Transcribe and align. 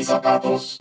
mis 0.00 0.06
zapatos. 0.06 0.80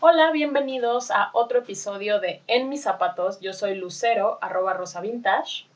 Hola, 0.00 0.32
bienvenidos 0.32 1.12
a 1.12 1.30
otro 1.32 1.60
episodio 1.60 2.18
de 2.18 2.42
En 2.48 2.68
mis 2.68 2.82
zapatos. 2.82 3.38
Yo 3.38 3.52
soy 3.52 3.76
Lucero, 3.76 4.38
arroba 4.42 4.72
Rosa 4.72 5.00
Vintage. 5.00 5.66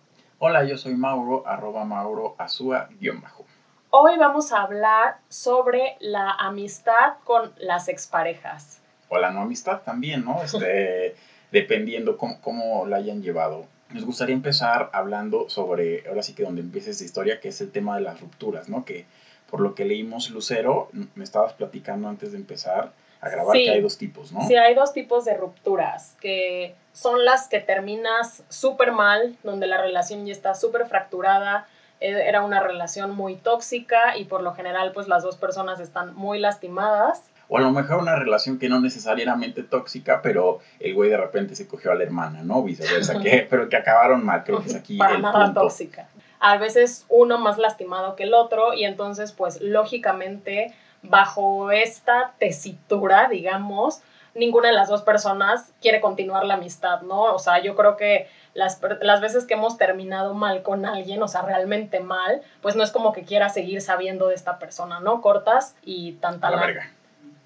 Hola, 0.40 0.64
yo 0.64 0.76
soy 0.76 0.96
Mauro, 0.96 1.46
arroba 1.46 1.84
Mauro 1.84 2.34
Azúa, 2.38 2.88
guion 2.98 3.20
bajo. 3.20 3.44
Hoy 3.90 4.18
vamos 4.18 4.52
a 4.52 4.62
hablar 4.62 5.18
sobre 5.28 5.96
la 6.00 6.32
amistad 6.32 7.18
con 7.22 7.52
las 7.58 7.86
exparejas. 7.86 8.82
O 9.10 9.18
la 9.18 9.30
no 9.30 9.42
amistad 9.42 9.82
también, 9.82 10.24
¿no? 10.24 10.42
Este, 10.42 11.14
dependiendo 11.52 12.16
cómo, 12.16 12.40
cómo 12.40 12.84
la 12.84 12.96
hayan 12.96 13.22
llevado. 13.22 13.77
Nos 13.90 14.04
gustaría 14.04 14.34
empezar 14.34 14.90
hablando 14.92 15.48
sobre, 15.48 16.06
ahora 16.08 16.22
sí 16.22 16.34
que 16.34 16.42
donde 16.42 16.60
empieza 16.60 16.90
esta 16.90 17.04
historia, 17.04 17.40
que 17.40 17.48
es 17.48 17.60
el 17.60 17.72
tema 17.72 17.96
de 17.96 18.02
las 18.02 18.20
rupturas, 18.20 18.68
¿no? 18.68 18.84
Que 18.84 19.06
por 19.50 19.60
lo 19.60 19.74
que 19.74 19.86
leímos 19.86 20.30
Lucero, 20.30 20.90
me 21.14 21.24
estabas 21.24 21.54
platicando 21.54 22.08
antes 22.08 22.32
de 22.32 22.38
empezar 22.38 22.92
a 23.20 23.28
grabar 23.30 23.56
Sí. 23.56 23.64
que 23.64 23.70
hay 23.70 23.80
dos 23.80 23.96
tipos, 23.96 24.30
¿no? 24.32 24.46
Sí, 24.46 24.56
hay 24.56 24.74
dos 24.74 24.92
tipos 24.92 25.24
de 25.24 25.34
rupturas, 25.34 26.14
que 26.20 26.74
son 26.92 27.24
las 27.24 27.48
que 27.48 27.60
terminas 27.60 28.42
súper 28.50 28.92
mal, 28.92 29.36
donde 29.42 29.66
la 29.66 29.80
relación 29.80 30.26
ya 30.26 30.32
está 30.32 30.54
súper 30.54 30.86
fracturada, 30.86 31.66
eh, 32.00 32.24
era 32.26 32.42
una 32.42 32.60
relación 32.60 33.10
muy 33.16 33.36
tóxica 33.36 34.18
y 34.18 34.24
por 34.26 34.42
lo 34.42 34.52
general 34.54 34.92
pues 34.92 35.08
las 35.08 35.22
dos 35.22 35.36
personas 35.36 35.80
están 35.80 36.14
muy 36.14 36.38
lastimadas. 36.38 37.22
O 37.48 37.56
a 37.56 37.60
lo 37.60 37.70
mejor 37.70 37.98
una 37.98 38.14
relación 38.16 38.58
que 38.58 38.68
no 38.68 38.78
necesariamente 38.80 39.62
tóxica, 39.62 40.20
pero 40.22 40.58
el 40.80 40.94
güey 40.94 41.08
de 41.10 41.16
repente 41.16 41.54
se 41.54 41.66
cogió 41.66 41.92
a 41.92 41.94
la 41.94 42.04
hermana, 42.04 42.42
¿no? 42.42 42.62
Viceversa, 42.62 43.18
que, 43.22 43.46
pero 43.48 43.68
que 43.68 43.76
acabaron 43.76 44.24
mal, 44.24 44.44
creo 44.44 44.60
que 44.62 44.68
es 44.68 44.74
aquí 44.74 44.98
para 44.98 45.14
el 45.16 45.22
nada 45.22 45.46
punto. 45.46 45.62
tóxica. 45.62 46.08
A 46.40 46.56
veces 46.58 47.04
uno 47.08 47.38
más 47.38 47.58
lastimado 47.58 48.16
que 48.16 48.24
el 48.24 48.34
otro 48.34 48.74
y 48.74 48.84
entonces 48.84 49.32
pues 49.32 49.60
lógicamente 49.60 50.72
bajo 51.02 51.70
esta 51.70 52.32
tesitura, 52.38 53.28
digamos, 53.28 54.00
ninguna 54.34 54.68
de 54.68 54.74
las 54.74 54.88
dos 54.88 55.02
personas 55.02 55.72
quiere 55.80 56.00
continuar 56.00 56.44
la 56.44 56.54
amistad, 56.54 57.00
¿no? 57.02 57.34
O 57.34 57.38
sea, 57.38 57.60
yo 57.62 57.74
creo 57.74 57.96
que 57.96 58.28
las, 58.54 58.80
las 59.00 59.20
veces 59.20 59.44
que 59.44 59.54
hemos 59.54 59.78
terminado 59.78 60.34
mal 60.34 60.62
con 60.62 60.84
alguien, 60.86 61.22
o 61.22 61.28
sea, 61.28 61.42
realmente 61.42 62.00
mal, 62.00 62.42
pues 62.60 62.76
no 62.76 62.82
es 62.84 62.90
como 62.92 63.12
que 63.12 63.22
quieras 63.22 63.54
seguir 63.54 63.80
sabiendo 63.80 64.28
de 64.28 64.34
esta 64.34 64.58
persona, 64.58 65.00
¿no? 65.00 65.20
Cortas 65.22 65.74
y 65.82 66.12
tanta 66.14 66.50
la- 66.50 66.60
verga. 66.60 66.90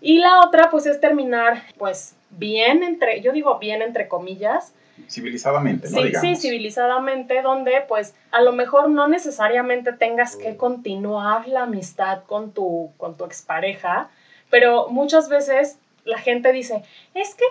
Y 0.03 0.19
la 0.19 0.41
otra 0.41 0.69
pues 0.70 0.84
es 0.84 1.00
terminar 1.00 1.62
pues 1.78 2.14
bien 2.31 2.83
entre, 2.83 3.22
yo 3.22 3.33
digo 3.33 3.58
bien 3.58 3.81
entre 3.81 4.09
comillas, 4.09 4.75
Civilizadamente, 5.09 5.89
¿no? 5.91 5.98
Sí, 5.98 6.05
Digamos. 6.05 6.20
sí, 6.20 6.36
civilizadamente, 6.36 7.42
donde 7.42 7.83
pues 7.89 8.14
a 8.31 8.41
lo 8.42 8.53
mejor 8.53 8.91
no 8.91 9.09
necesariamente 9.09 9.92
tengas 9.92 10.36
que 10.36 10.56
continuar 10.56 11.48
la 11.48 11.62
amistad 11.62 12.22
con 12.25 12.53
tu, 12.53 12.92
con 12.98 13.17
tu 13.17 13.25
expareja, 13.25 14.11
pero 14.50 14.89
muchas 14.89 15.28
veces 15.28 15.78
la 16.05 16.19
gente 16.19 16.53
dice, 16.53 16.83
es 17.14 17.34
que 17.34 17.44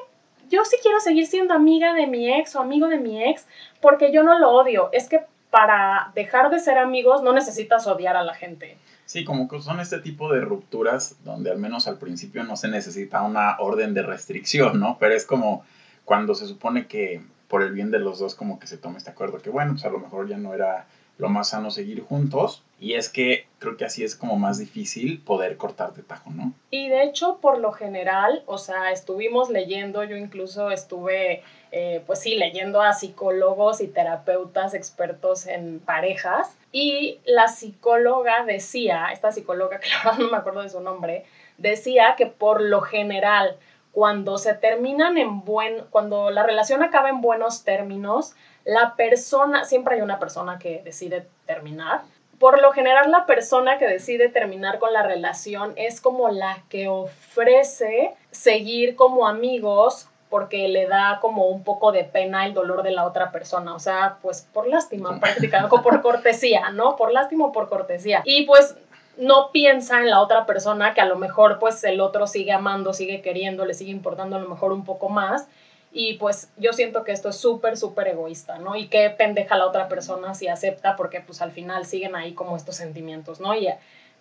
yo 0.50 0.64
sí 0.66 0.78
quiero 0.82 1.00
seguir 1.00 1.26
siendo 1.28 1.54
amiga 1.54 1.94
de 1.94 2.08
mi 2.08 2.32
ex 2.32 2.56
o 2.56 2.60
amigo 2.60 2.88
de 2.88 2.98
mi 2.98 3.24
ex 3.24 3.48
porque 3.80 4.12
yo 4.12 4.24
no 4.24 4.38
lo 4.38 4.52
odio. 4.52 4.90
Es 4.92 5.08
que 5.10 5.22
para 5.50 6.12
dejar 6.16 6.50
de 6.50 6.60
ser 6.60 6.78
amigos 6.78 7.24
no 7.24 7.34
necesitas 7.34 7.88
odiar 7.88 8.18
a 8.18 8.24
la 8.24 8.34
gente. 8.34 8.78
Sí, 9.12 9.26
como 9.26 9.50
que 9.50 9.62
son 9.62 9.82
este 9.82 10.00
tipo 10.00 10.32
de 10.32 10.40
rupturas 10.40 11.18
donde 11.26 11.52
al 11.52 11.58
menos 11.58 11.86
al 11.90 11.98
principio 11.98 12.46
no 12.46 12.56
se 12.56 12.70
necesita 12.70 13.24
una 13.24 13.58
orden 13.60 13.94
de 13.94 14.04
restricción, 14.04 14.80
¿no? 14.80 14.96
Pero 15.02 15.14
es 15.14 15.26
como 15.26 15.66
cuando 16.06 16.34
se 16.34 16.48
supone 16.48 16.88
que 16.88 17.22
por 17.50 17.62
el 17.62 17.74
bien 17.74 17.92
de 17.92 18.00
los 18.00 18.20
dos 18.20 18.36
como 18.36 18.58
que 18.58 18.68
se 18.68 18.78
toma 18.78 18.98
este 18.98 19.10
acuerdo 19.10 19.40
que 19.40 19.50
bueno, 19.50 19.74
pues 19.74 19.84
a 19.84 19.90
lo 19.90 20.00
mejor 20.00 20.30
ya 20.30 20.38
no 20.38 20.54
era 20.54 20.88
lo 21.18 21.28
más 21.28 21.50
sano 21.50 21.72
seguir 21.72 22.02
juntos 22.04 22.64
y 22.80 22.94
es 22.94 23.10
que 23.10 23.48
creo 23.60 23.76
que 23.76 23.84
así 23.84 24.06
es 24.06 24.16
como 24.16 24.38
más 24.38 24.60
difícil 24.60 25.20
poder 25.20 25.58
cortar 25.58 25.94
de 25.94 26.04
tajo, 26.04 26.30
¿no? 26.32 26.54
Y 26.70 26.88
de 26.88 27.04
hecho, 27.04 27.40
por 27.42 27.58
lo 27.58 27.74
general, 27.74 28.44
o 28.46 28.58
sea, 28.58 28.94
estuvimos 28.94 29.50
leyendo, 29.50 30.06
yo 30.06 30.16
incluso 30.16 30.72
estuve, 30.72 31.44
eh, 31.74 32.02
pues 32.08 32.22
sí, 32.22 32.36
leyendo 32.36 32.82
a 32.82 32.94
psicólogos 32.94 33.82
y 33.82 33.90
terapeutas 33.90 34.74
expertos 34.74 35.48
en 35.48 35.82
parejas. 35.82 36.56
Y 36.72 37.20
la 37.26 37.48
psicóloga 37.48 38.46
decía, 38.46 39.10
esta 39.12 39.32
psicóloga, 39.32 39.80
que 39.82 39.90
no 40.18 40.30
me 40.30 40.38
acuerdo 40.38 40.62
de 40.62 40.70
su 40.70 40.80
nombre, 40.80 41.26
decía 41.58 42.16
que 42.18 42.26
por 42.26 42.62
lo 42.62 42.82
general, 42.82 43.58
cuando 43.92 44.38
se 44.38 44.54
terminan 44.54 45.18
en 45.18 45.44
buen, 45.44 45.84
cuando 45.90 46.32
la 46.32 46.44
relación 46.44 46.82
acaba 46.82 47.10
en 47.10 47.22
buenos 47.22 47.64
términos, 47.64 48.36
la 48.64 48.96
persona, 48.96 49.66
siempre 49.66 49.96
hay 49.96 50.02
una 50.02 50.20
persona 50.20 50.60
que 50.60 50.82
decide 50.84 51.28
terminar, 51.46 52.02
por 52.42 52.60
lo 52.60 52.72
general 52.72 53.12
la 53.12 53.28
persona 53.28 53.78
que 53.78 53.88
decide 53.88 54.28
terminar 54.28 54.80
con 54.80 54.94
la 54.94 55.04
relación 55.04 55.74
es 55.76 56.02
como 56.02 56.30
la 56.30 56.64
que 56.70 56.88
ofrece 56.88 58.16
seguir 58.32 58.96
como 58.96 59.28
amigos 59.28 60.10
porque 60.32 60.70
le 60.70 60.88
da 60.88 61.20
como 61.22 61.48
un 61.48 61.64
poco 61.64 61.92
de 61.92 62.06
pena 62.06 62.46
el 62.46 62.54
dolor 62.54 62.84
de 62.84 62.92
la 62.92 63.06
otra 63.06 63.32
persona, 63.34 63.76
o 63.76 63.80
sea, 63.80 64.18
pues 64.22 64.48
por 64.54 64.66
lástima 64.66 65.20
prácticamente, 65.20 65.76
por 65.84 66.02
cortesía, 66.02 66.72
¿no? 66.72 66.96
Por 66.96 67.12
lástima 67.12 67.48
o 67.48 67.52
por 67.52 67.68
cortesía. 67.68 68.22
Y 68.24 68.46
pues 68.46 68.78
no 69.18 69.52
piensa 69.52 70.00
en 70.00 70.10
la 70.10 70.22
otra 70.22 70.46
persona 70.46 70.94
que 70.94 71.02
a 71.02 71.06
lo 71.06 71.18
mejor 71.18 71.60
pues 71.60 71.84
el 71.84 72.00
otro 72.00 72.28
sigue 72.28 72.54
amando, 72.54 72.94
sigue 72.94 73.22
queriendo, 73.22 73.66
le 73.66 73.74
sigue 73.74 73.92
importando 73.92 74.38
a 74.38 74.40
lo 74.40 74.48
mejor 74.48 74.72
un 74.72 74.86
poco 74.86 75.10
más. 75.10 75.48
Y 75.92 76.14
pues 76.14 76.50
yo 76.56 76.72
siento 76.72 77.04
que 77.04 77.12
esto 77.12 77.28
es 77.28 77.36
súper, 77.36 77.76
súper 77.76 78.08
egoísta, 78.08 78.58
¿no? 78.58 78.78
Y 78.78 78.88
qué 78.88 79.10
pendeja 79.10 79.58
la 79.58 79.68
otra 79.68 79.90
persona 79.90 80.34
si 80.34 80.48
acepta, 80.48 80.96
porque 80.96 81.20
pues 81.20 81.42
al 81.42 81.52
final 81.52 81.86
siguen 81.86 82.16
ahí 82.16 82.34
como 82.34 82.56
estos 82.56 82.78
sentimientos, 82.78 83.42
¿no? 83.42 83.54
Y 83.54 83.68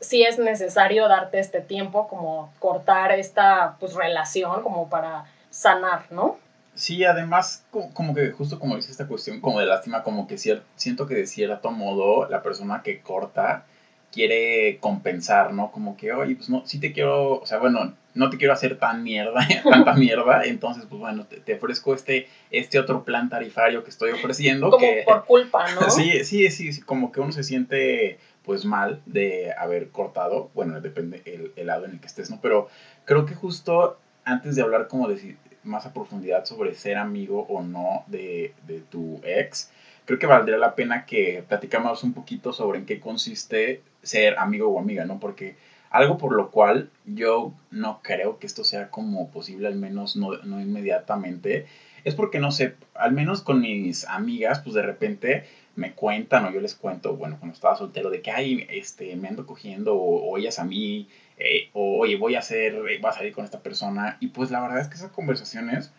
sí 0.00 0.24
es 0.24 0.40
necesario 0.40 1.06
darte 1.06 1.38
este 1.38 1.60
tiempo, 1.60 2.08
como 2.08 2.52
cortar 2.58 3.12
esta 3.12 3.76
pues 3.78 3.94
relación, 3.94 4.64
como 4.64 4.90
para 4.90 5.26
sanar, 5.50 6.06
¿no? 6.10 6.38
Sí, 6.74 7.04
además, 7.04 7.64
co- 7.70 7.90
como 7.92 8.14
que 8.14 8.30
justo 8.30 8.58
como 8.58 8.76
dice 8.76 8.90
esta 8.90 9.06
cuestión 9.06 9.40
como 9.40 9.60
de 9.60 9.66
lástima, 9.66 10.02
como 10.02 10.26
que 10.26 10.38
siento 10.38 11.06
que 11.06 11.14
de 11.14 11.26
cierto 11.26 11.70
modo 11.70 12.28
la 12.28 12.42
persona 12.42 12.82
que 12.82 13.00
corta 13.00 13.64
quiere 14.12 14.78
compensar, 14.80 15.52
¿no? 15.52 15.70
Como 15.70 15.96
que, 15.96 16.12
oye, 16.12 16.34
pues 16.34 16.48
no, 16.48 16.66
sí 16.66 16.80
te 16.80 16.92
quiero, 16.92 17.40
o 17.40 17.46
sea, 17.46 17.58
bueno, 17.58 17.94
no 18.14 18.28
te 18.30 18.38
quiero 18.38 18.52
hacer 18.52 18.76
tan 18.78 19.02
mierda, 19.04 19.46
tanta 19.70 19.94
mierda, 19.94 20.44
entonces, 20.44 20.84
pues 20.88 21.00
bueno, 21.00 21.26
te, 21.26 21.38
te 21.40 21.54
ofrezco 21.54 21.94
este, 21.94 22.28
este 22.50 22.78
otro 22.80 23.04
plan 23.04 23.28
tarifario 23.28 23.84
que 23.84 23.90
estoy 23.90 24.10
ofreciendo. 24.10 24.70
Como 24.70 24.80
que, 24.84 25.02
por 25.06 25.24
culpa, 25.26 25.66
¿no? 25.74 25.82
Sí, 25.90 26.24
sí, 26.24 26.50
sí, 26.50 26.72
sí, 26.72 26.80
como 26.82 27.12
que 27.12 27.20
uno 27.20 27.32
se 27.32 27.44
siente 27.44 28.18
pues 28.44 28.64
mal 28.64 29.00
de 29.06 29.52
haber 29.56 29.90
cortado, 29.90 30.50
bueno, 30.54 30.80
depende 30.80 31.22
el, 31.26 31.52
el 31.54 31.66
lado 31.68 31.84
en 31.84 31.92
el 31.92 32.00
que 32.00 32.06
estés, 32.06 32.30
¿no? 32.30 32.40
Pero 32.40 32.68
creo 33.04 33.26
que 33.26 33.34
justo 33.34 33.98
antes 34.24 34.56
de 34.56 34.62
hablar 34.62 34.88
como 34.88 35.08
de 35.08 35.36
más 35.62 35.86
a 35.86 35.92
profundidad 35.92 36.44
sobre 36.44 36.74
ser 36.74 36.96
amigo 36.96 37.46
o 37.48 37.62
no 37.62 38.04
de, 38.06 38.54
de 38.66 38.80
tu 38.80 39.20
ex, 39.24 39.70
creo 40.04 40.18
que 40.18 40.26
valdría 40.26 40.58
la 40.58 40.74
pena 40.74 41.04
que 41.04 41.44
platicáramos 41.46 42.02
un 42.02 42.12
poquito 42.12 42.52
sobre 42.52 42.78
en 42.78 42.86
qué 42.86 42.98
consiste 42.98 43.82
ser 44.02 44.38
amigo 44.38 44.68
o 44.68 44.78
amiga, 44.78 45.04
¿no? 45.04 45.20
Porque 45.20 45.56
algo 45.90 46.18
por 46.18 46.32
lo 46.34 46.50
cual 46.50 46.88
yo 47.04 47.52
no 47.70 48.00
creo 48.02 48.38
que 48.38 48.46
esto 48.46 48.64
sea 48.64 48.90
como 48.90 49.28
posible, 49.30 49.66
al 49.66 49.74
menos 49.74 50.16
no, 50.16 50.36
no 50.44 50.60
inmediatamente, 50.60 51.66
es 52.04 52.14
porque 52.14 52.38
no 52.38 52.52
sé, 52.52 52.74
al 52.94 53.12
menos 53.12 53.42
con 53.42 53.60
mis 53.60 54.06
amigas, 54.06 54.60
pues 54.60 54.74
de 54.74 54.82
repente 54.82 55.44
me 55.76 55.92
cuentan 55.94 56.44
o 56.44 56.50
yo 56.50 56.60
les 56.60 56.74
cuento, 56.74 57.16
bueno, 57.16 57.36
cuando 57.38 57.54
estaba 57.54 57.76
soltero, 57.76 58.10
de 58.10 58.22
que, 58.22 58.30
ay, 58.30 58.66
este, 58.70 59.14
me 59.16 59.28
ando 59.28 59.46
cogiendo 59.46 59.94
o, 59.94 60.30
o 60.30 60.38
ellas 60.38 60.58
a 60.58 60.64
mí, 60.64 61.08
eh, 61.38 61.70
o 61.72 62.00
oye, 62.00 62.16
voy 62.16 62.34
a 62.34 62.40
hacer, 62.40 62.74
eh, 62.74 63.00
a 63.02 63.12
salir 63.12 63.32
con 63.32 63.44
esta 63.44 63.60
persona. 63.60 64.16
Y 64.20 64.28
pues 64.28 64.50
la 64.50 64.60
verdad 64.60 64.80
es 64.80 64.88
que 64.88 64.94
esas 64.94 65.10
conversaciones, 65.10 65.92